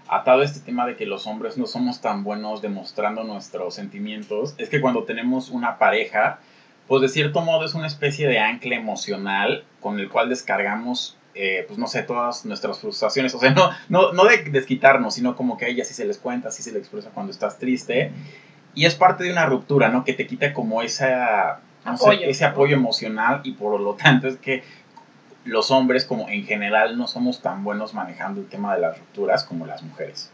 atado 0.08 0.42
a 0.42 0.44
este 0.44 0.60
tema 0.60 0.86
de 0.86 0.96
que 0.96 1.06
los 1.06 1.26
hombres 1.26 1.56
no 1.56 1.66
somos 1.66 2.00
tan 2.00 2.24
buenos 2.24 2.62
demostrando 2.62 3.24
nuestros 3.24 3.74
sentimientos, 3.74 4.54
es 4.58 4.68
que 4.68 4.80
cuando 4.80 5.04
tenemos 5.04 5.50
una 5.50 5.78
pareja, 5.78 6.40
pues 6.88 7.02
de 7.02 7.08
cierto 7.08 7.40
modo 7.40 7.64
es 7.64 7.74
una 7.74 7.86
especie 7.86 8.28
de 8.28 8.38
ancla 8.38 8.76
emocional 8.76 9.64
con 9.80 9.98
el 9.98 10.08
cual 10.08 10.28
descargamos, 10.28 11.16
eh, 11.34 11.64
pues 11.66 11.78
no 11.78 11.86
sé, 11.86 12.02
todas 12.02 12.44
nuestras 12.44 12.80
frustraciones. 12.80 13.34
O 13.34 13.38
sea, 13.38 13.50
no, 13.52 13.70
no, 13.88 14.12
no 14.12 14.24
de 14.24 14.42
desquitarnos, 14.44 15.14
sino 15.14 15.36
como 15.36 15.56
que 15.56 15.66
a 15.66 15.68
ella 15.68 15.84
sí 15.84 15.94
se 15.94 16.04
les 16.04 16.18
cuenta, 16.18 16.50
sí 16.50 16.62
se 16.62 16.72
le 16.72 16.78
expresa 16.78 17.10
cuando 17.10 17.32
estás 17.32 17.58
triste. 17.58 18.12
Y 18.74 18.86
es 18.86 18.94
parte 18.94 19.24
de 19.24 19.32
una 19.32 19.46
ruptura, 19.46 19.88
¿no? 19.88 20.04
Que 20.04 20.14
te 20.14 20.26
quita 20.26 20.52
como 20.52 20.82
esa, 20.82 21.60
ese 22.22 22.44
apoyo 22.44 22.76
emocional 22.76 23.40
y 23.44 23.52
por 23.52 23.80
lo 23.80 23.94
tanto 23.94 24.28
es 24.28 24.36
que 24.36 24.62
los 25.44 25.70
hombres 25.70 26.04
como 26.04 26.28
en 26.28 26.44
general 26.44 26.96
no 26.96 27.06
somos 27.06 27.40
tan 27.40 27.64
buenos 27.64 27.94
manejando 27.94 28.40
el 28.40 28.48
tema 28.48 28.74
de 28.74 28.80
las 28.80 28.98
rupturas 28.98 29.44
como 29.44 29.66
las 29.66 29.82
mujeres. 29.82 30.30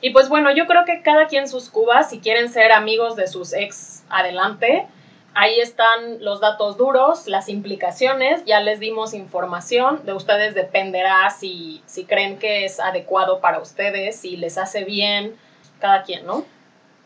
Y 0.00 0.10
pues 0.10 0.28
bueno, 0.28 0.54
yo 0.54 0.66
creo 0.66 0.84
que 0.84 1.02
cada 1.02 1.26
quien 1.26 1.48
sus 1.48 1.70
cubas, 1.70 2.10
si 2.10 2.20
quieren 2.20 2.50
ser 2.50 2.72
amigos 2.72 3.16
de 3.16 3.26
sus 3.26 3.52
ex, 3.52 4.04
adelante. 4.08 4.86
Ahí 5.34 5.60
están 5.60 6.22
los 6.24 6.40
datos 6.40 6.78
duros, 6.78 7.26
las 7.26 7.50
implicaciones, 7.50 8.42
ya 8.46 8.60
les 8.60 8.80
dimos 8.80 9.12
información, 9.12 10.00
de 10.06 10.14
ustedes 10.14 10.54
dependerá 10.54 11.28
si, 11.28 11.82
si 11.84 12.06
creen 12.06 12.38
que 12.38 12.64
es 12.64 12.80
adecuado 12.80 13.40
para 13.40 13.58
ustedes, 13.58 14.16
si 14.16 14.38
les 14.38 14.56
hace 14.56 14.84
bien, 14.84 15.36
cada 15.78 16.04
quien, 16.04 16.24
¿no? 16.24 16.46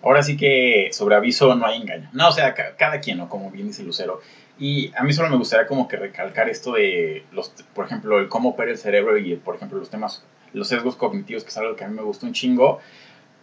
Ahora 0.02 0.22
sí 0.22 0.36
que 0.36 0.90
sobre 0.92 1.16
aviso 1.16 1.54
no 1.56 1.66
hay 1.66 1.80
engaño. 1.80 2.08
No, 2.12 2.28
o 2.28 2.32
sea, 2.32 2.54
cada 2.54 3.00
quien, 3.00 3.18
¿no? 3.18 3.28
Como 3.28 3.50
bien 3.50 3.66
dice 3.66 3.82
Lucero. 3.82 4.20
Y 4.60 4.92
a 4.94 5.02
mí 5.02 5.12
solo 5.12 5.30
me 5.30 5.36
gustaría 5.36 5.66
como 5.66 5.88
que 5.88 5.96
recalcar 5.96 6.48
esto 6.48 6.74
de, 6.74 7.24
los, 7.32 7.48
por 7.74 7.86
ejemplo, 7.86 8.20
el 8.20 8.28
cómo 8.28 8.50
opera 8.50 8.70
el 8.70 8.78
cerebro 8.78 9.18
y, 9.18 9.34
por 9.34 9.56
ejemplo, 9.56 9.78
los 9.78 9.90
temas, 9.90 10.22
los 10.52 10.68
sesgos 10.68 10.94
cognitivos, 10.94 11.42
que 11.42 11.48
es 11.48 11.56
algo 11.56 11.74
que 11.74 11.84
a 11.84 11.88
mí 11.88 11.96
me 11.96 12.02
gusta 12.02 12.26
un 12.26 12.34
chingo 12.34 12.78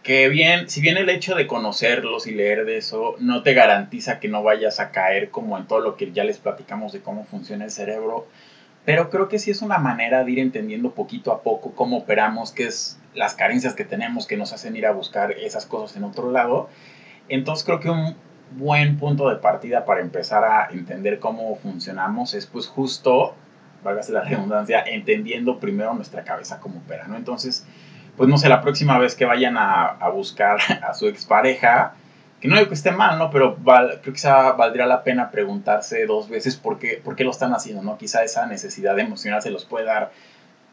que 0.02 0.28
bien, 0.28 0.70
si 0.70 0.80
bien 0.80 0.96
el 0.96 1.10
hecho 1.10 1.34
de 1.34 1.46
conocerlos 1.46 2.26
y 2.26 2.32
leer 2.32 2.64
de 2.64 2.76
eso 2.76 3.16
no 3.18 3.42
te 3.42 3.52
garantiza 3.54 4.20
que 4.20 4.28
no 4.28 4.42
vayas 4.42 4.80
a 4.80 4.90
caer 4.90 5.30
como 5.30 5.58
en 5.58 5.66
todo 5.66 5.80
lo 5.80 5.96
que 5.96 6.12
ya 6.12 6.24
les 6.24 6.38
platicamos 6.38 6.92
de 6.92 7.00
cómo 7.00 7.24
funciona 7.24 7.64
el 7.64 7.70
cerebro, 7.70 8.26
pero 8.84 9.10
creo 9.10 9.28
que 9.28 9.38
sí 9.38 9.50
es 9.50 9.60
una 9.60 9.78
manera 9.78 10.24
de 10.24 10.32
ir 10.32 10.38
entendiendo 10.38 10.92
poquito 10.92 11.32
a 11.32 11.42
poco 11.42 11.72
cómo 11.72 11.98
operamos, 11.98 12.52
qué 12.52 12.66
es 12.66 12.98
las 13.14 13.34
carencias 13.34 13.74
que 13.74 13.84
tenemos 13.84 14.26
que 14.26 14.36
nos 14.36 14.52
hacen 14.52 14.76
ir 14.76 14.86
a 14.86 14.92
buscar 14.92 15.32
esas 15.32 15.66
cosas 15.66 15.96
en 15.96 16.04
otro 16.04 16.30
lado. 16.30 16.70
Entonces 17.28 17.64
creo 17.64 17.80
que 17.80 17.90
un 17.90 18.16
buen 18.52 18.98
punto 18.98 19.28
de 19.28 19.36
partida 19.36 19.84
para 19.84 20.00
empezar 20.00 20.44
a 20.44 20.68
entender 20.70 21.18
cómo 21.18 21.56
funcionamos 21.56 22.34
es 22.34 22.46
pues 22.46 22.66
justo, 22.66 23.34
válgase 23.82 24.12
la 24.12 24.22
redundancia, 24.22 24.82
entendiendo 24.86 25.58
primero 25.58 25.94
nuestra 25.94 26.24
cabeza 26.24 26.60
cómo 26.60 26.78
opera, 26.78 27.06
¿no? 27.06 27.16
Entonces, 27.16 27.66
pues 28.16 28.28
no 28.28 28.36
sé, 28.36 28.48
la 28.48 28.60
próxima 28.60 28.98
vez 28.98 29.14
que 29.14 29.24
vayan 29.24 29.56
a, 29.56 30.08
buscar 30.12 30.58
a 30.82 30.94
su 30.94 31.06
expareja, 31.06 31.94
que 32.40 32.48
no 32.48 32.56
digo 32.56 32.68
que 32.68 32.74
esté 32.74 32.90
mal, 32.90 33.18
¿no? 33.18 33.30
Pero 33.30 33.56
creo 33.56 34.00
que 34.02 34.12
quizá 34.12 34.52
valdría 34.52 34.86
la 34.86 35.02
pena 35.02 35.30
preguntarse 35.30 36.06
dos 36.06 36.28
veces 36.28 36.56
por 36.56 36.78
qué, 36.78 37.00
por 37.02 37.16
qué 37.16 37.24
lo 37.24 37.30
están 37.30 37.52
haciendo, 37.52 37.82
¿no? 37.82 37.98
Quizá 37.98 38.22
esa 38.22 38.46
necesidad 38.46 38.98
emocional 38.98 39.42
se 39.42 39.50
los 39.50 39.64
puede 39.64 39.86
dar, 39.86 40.12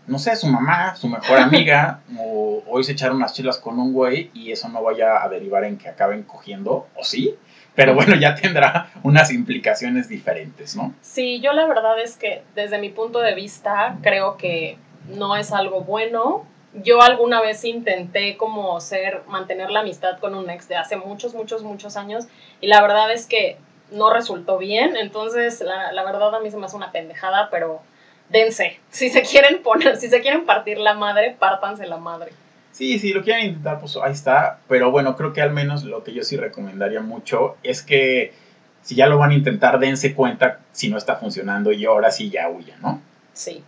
no 0.07 0.19
sé, 0.19 0.35
su 0.35 0.47
mamá, 0.47 0.95
su 0.95 1.07
mejor 1.07 1.39
amiga, 1.39 2.01
o 2.19 2.63
hoy 2.67 2.83
se 2.83 2.93
echaron 2.93 3.17
unas 3.17 3.33
chilas 3.33 3.57
con 3.57 3.79
un 3.79 3.93
güey 3.93 4.31
y 4.33 4.51
eso 4.51 4.69
no 4.69 4.81
vaya 4.83 5.23
a 5.23 5.29
derivar 5.29 5.63
en 5.63 5.77
que 5.77 5.89
acaben 5.89 6.23
cogiendo, 6.23 6.87
¿o 6.95 7.03
sí? 7.03 7.35
Pero 7.75 7.93
bueno, 7.93 8.15
ya 8.15 8.35
tendrá 8.35 8.89
unas 9.03 9.31
implicaciones 9.31 10.07
diferentes, 10.07 10.75
¿no? 10.75 10.93
Sí, 11.01 11.41
yo 11.41 11.53
la 11.53 11.67
verdad 11.67 11.99
es 12.01 12.17
que 12.17 12.43
desde 12.55 12.79
mi 12.79 12.89
punto 12.89 13.19
de 13.19 13.35
vista 13.35 13.97
creo 14.01 14.37
que 14.37 14.77
no 15.09 15.35
es 15.35 15.51
algo 15.51 15.81
bueno 15.81 16.45
yo 16.83 17.01
alguna 17.01 17.41
vez 17.41 17.63
intenté 17.63 18.37
como 18.37 18.79
ser, 18.81 19.21
mantener 19.27 19.71
la 19.71 19.81
amistad 19.81 20.19
con 20.19 20.35
un 20.35 20.49
ex 20.49 20.67
de 20.67 20.75
hace 20.75 20.97
muchos, 20.97 21.33
muchos, 21.33 21.63
muchos 21.63 21.95
años 21.95 22.25
y 22.59 22.67
la 22.67 22.81
verdad 22.81 23.11
es 23.11 23.27
que 23.27 23.57
no 23.91 24.11
resultó 24.11 24.57
bien, 24.57 24.97
entonces 24.97 25.61
la, 25.61 25.91
la 25.91 26.03
verdad 26.03 26.33
a 26.35 26.39
mí 26.39 26.49
se 26.51 26.57
me 26.57 26.65
hace 26.65 26.75
una 26.75 26.91
pendejada, 26.91 27.49
pero 27.49 27.81
dense, 28.29 28.79
si 28.89 29.09
se 29.09 29.21
quieren 29.21 29.61
poner, 29.61 29.97
si 29.97 30.09
se 30.09 30.21
quieren 30.21 30.45
partir 30.45 30.79
la 30.79 30.95
madre, 30.95 31.35
pártanse 31.37 31.85
la 31.85 31.97
madre. 31.97 32.31
Sí, 32.75 32.99
sí, 32.99 33.13
lo 33.13 33.23
quieren 33.23 33.45
intentar, 33.45 33.79
pues 33.79 33.97
ahí 34.03 34.11
está, 34.11 34.59
pero 34.67 34.91
bueno, 34.91 35.15
creo 35.15 35.31
que 35.31 35.41
al 35.41 35.53
menos 35.53 35.85
lo 35.85 36.03
que 36.03 36.13
yo 36.13 36.23
sí 36.23 36.35
recomendaría 36.35 36.99
mucho 36.99 37.55
es 37.63 37.81
que 37.81 38.33
si 38.81 38.95
ya 38.95 39.07
lo 39.07 39.17
van 39.17 39.31
a 39.31 39.35
intentar, 39.35 39.79
dense 39.79 40.13
cuenta 40.13 40.59
si 40.73 40.89
no 40.89 40.97
está 40.97 41.15
funcionando 41.15 41.71
y 41.71 41.85
ahora 41.85 42.11
sí 42.11 42.29
ya 42.29 42.49
huya, 42.49 42.75
¿no? 42.81 43.01
Sí. 43.31 43.63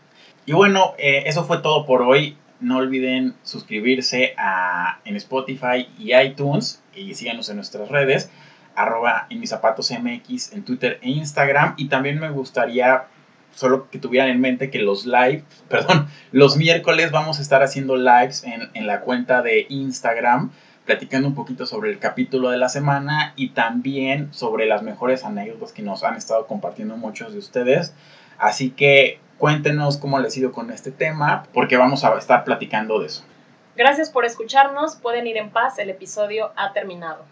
Y 0.46 0.52
bueno, 0.52 0.94
eh, 0.98 1.24
eso 1.26 1.46
fue 1.46 1.60
todo 1.60 1.86
por 1.86 2.02
hoy 2.02 2.36
no 2.60 2.80
olviden 2.80 3.36
suscribirse 3.44 4.34
a, 4.38 5.00
en 5.06 5.16
Spotify 5.16 5.88
y 5.98 6.14
iTunes 6.14 6.84
y 6.94 7.14
síganos 7.14 7.48
en 7.50 7.56
nuestras 7.56 7.88
redes, 7.88 8.30
arroba 8.76 9.28
en 9.30 9.40
mis 9.40 9.50
zapatos 9.50 9.90
MX 9.92 10.52
en 10.52 10.66
Twitter 10.66 11.00
e 11.02 11.12
Instagram. 11.12 11.76
Y 11.78 11.88
también 11.88 12.20
me 12.20 12.30
gustaría 12.30 13.06
solo 13.58 13.90
que 13.90 14.00
tuvieran 14.00 14.30
en 14.30 14.40
mente 14.40 14.70
que 14.70 14.80
los 14.80 15.06
live, 15.06 15.44
perdón, 15.70 16.08
los 16.32 16.56
miércoles 16.56 17.12
vamos 17.12 17.40
a 17.40 17.42
estar 17.42 17.62
haciendo 17.62 17.98
lives 17.98 18.44
en, 18.44 18.70
en 18.74 18.88
la 18.88 19.02
cuenta 19.02 19.42
de 19.42 19.66
Instagram 19.70 20.52
platicando 20.86 21.28
un 21.28 21.36
poquito 21.36 21.66
sobre 21.66 21.92
el 21.92 22.00
capítulo 22.00 22.50
de 22.50 22.58
la 22.58 22.70
semana 22.70 23.34
y 23.36 23.50
también 23.50 24.34
sobre 24.34 24.66
las 24.68 24.84
mejores 24.84 25.26
anécdotas 25.26 25.74
que 25.74 25.82
nos 25.82 26.06
han 26.06 26.16
estado 26.16 26.48
compartiendo 26.48 26.96
muchos 26.96 27.34
de 27.34 27.40
ustedes. 27.40 27.94
Así 28.38 28.70
que 28.70 29.20
Cuéntenos 29.38 29.98
cómo 29.98 30.20
les 30.20 30.36
ha 30.36 30.40
ido 30.40 30.52
con 30.52 30.72
este 30.72 30.92
tema, 30.92 31.44
porque 31.54 31.78
vamos 31.78 32.04
a 32.04 32.18
estar 32.18 32.44
platicando 32.44 33.00
de 33.00 33.08
eso. 33.08 33.24
Gracias 33.76 34.10
por 34.10 34.26
escucharnos. 34.26 34.96
Pueden 34.96 35.28
ir 35.28 35.38
en 35.38 35.52
paz. 35.52 35.78
El 35.78 35.92
episodio 35.92 36.52
ha 36.56 36.74
terminado. 36.74 37.24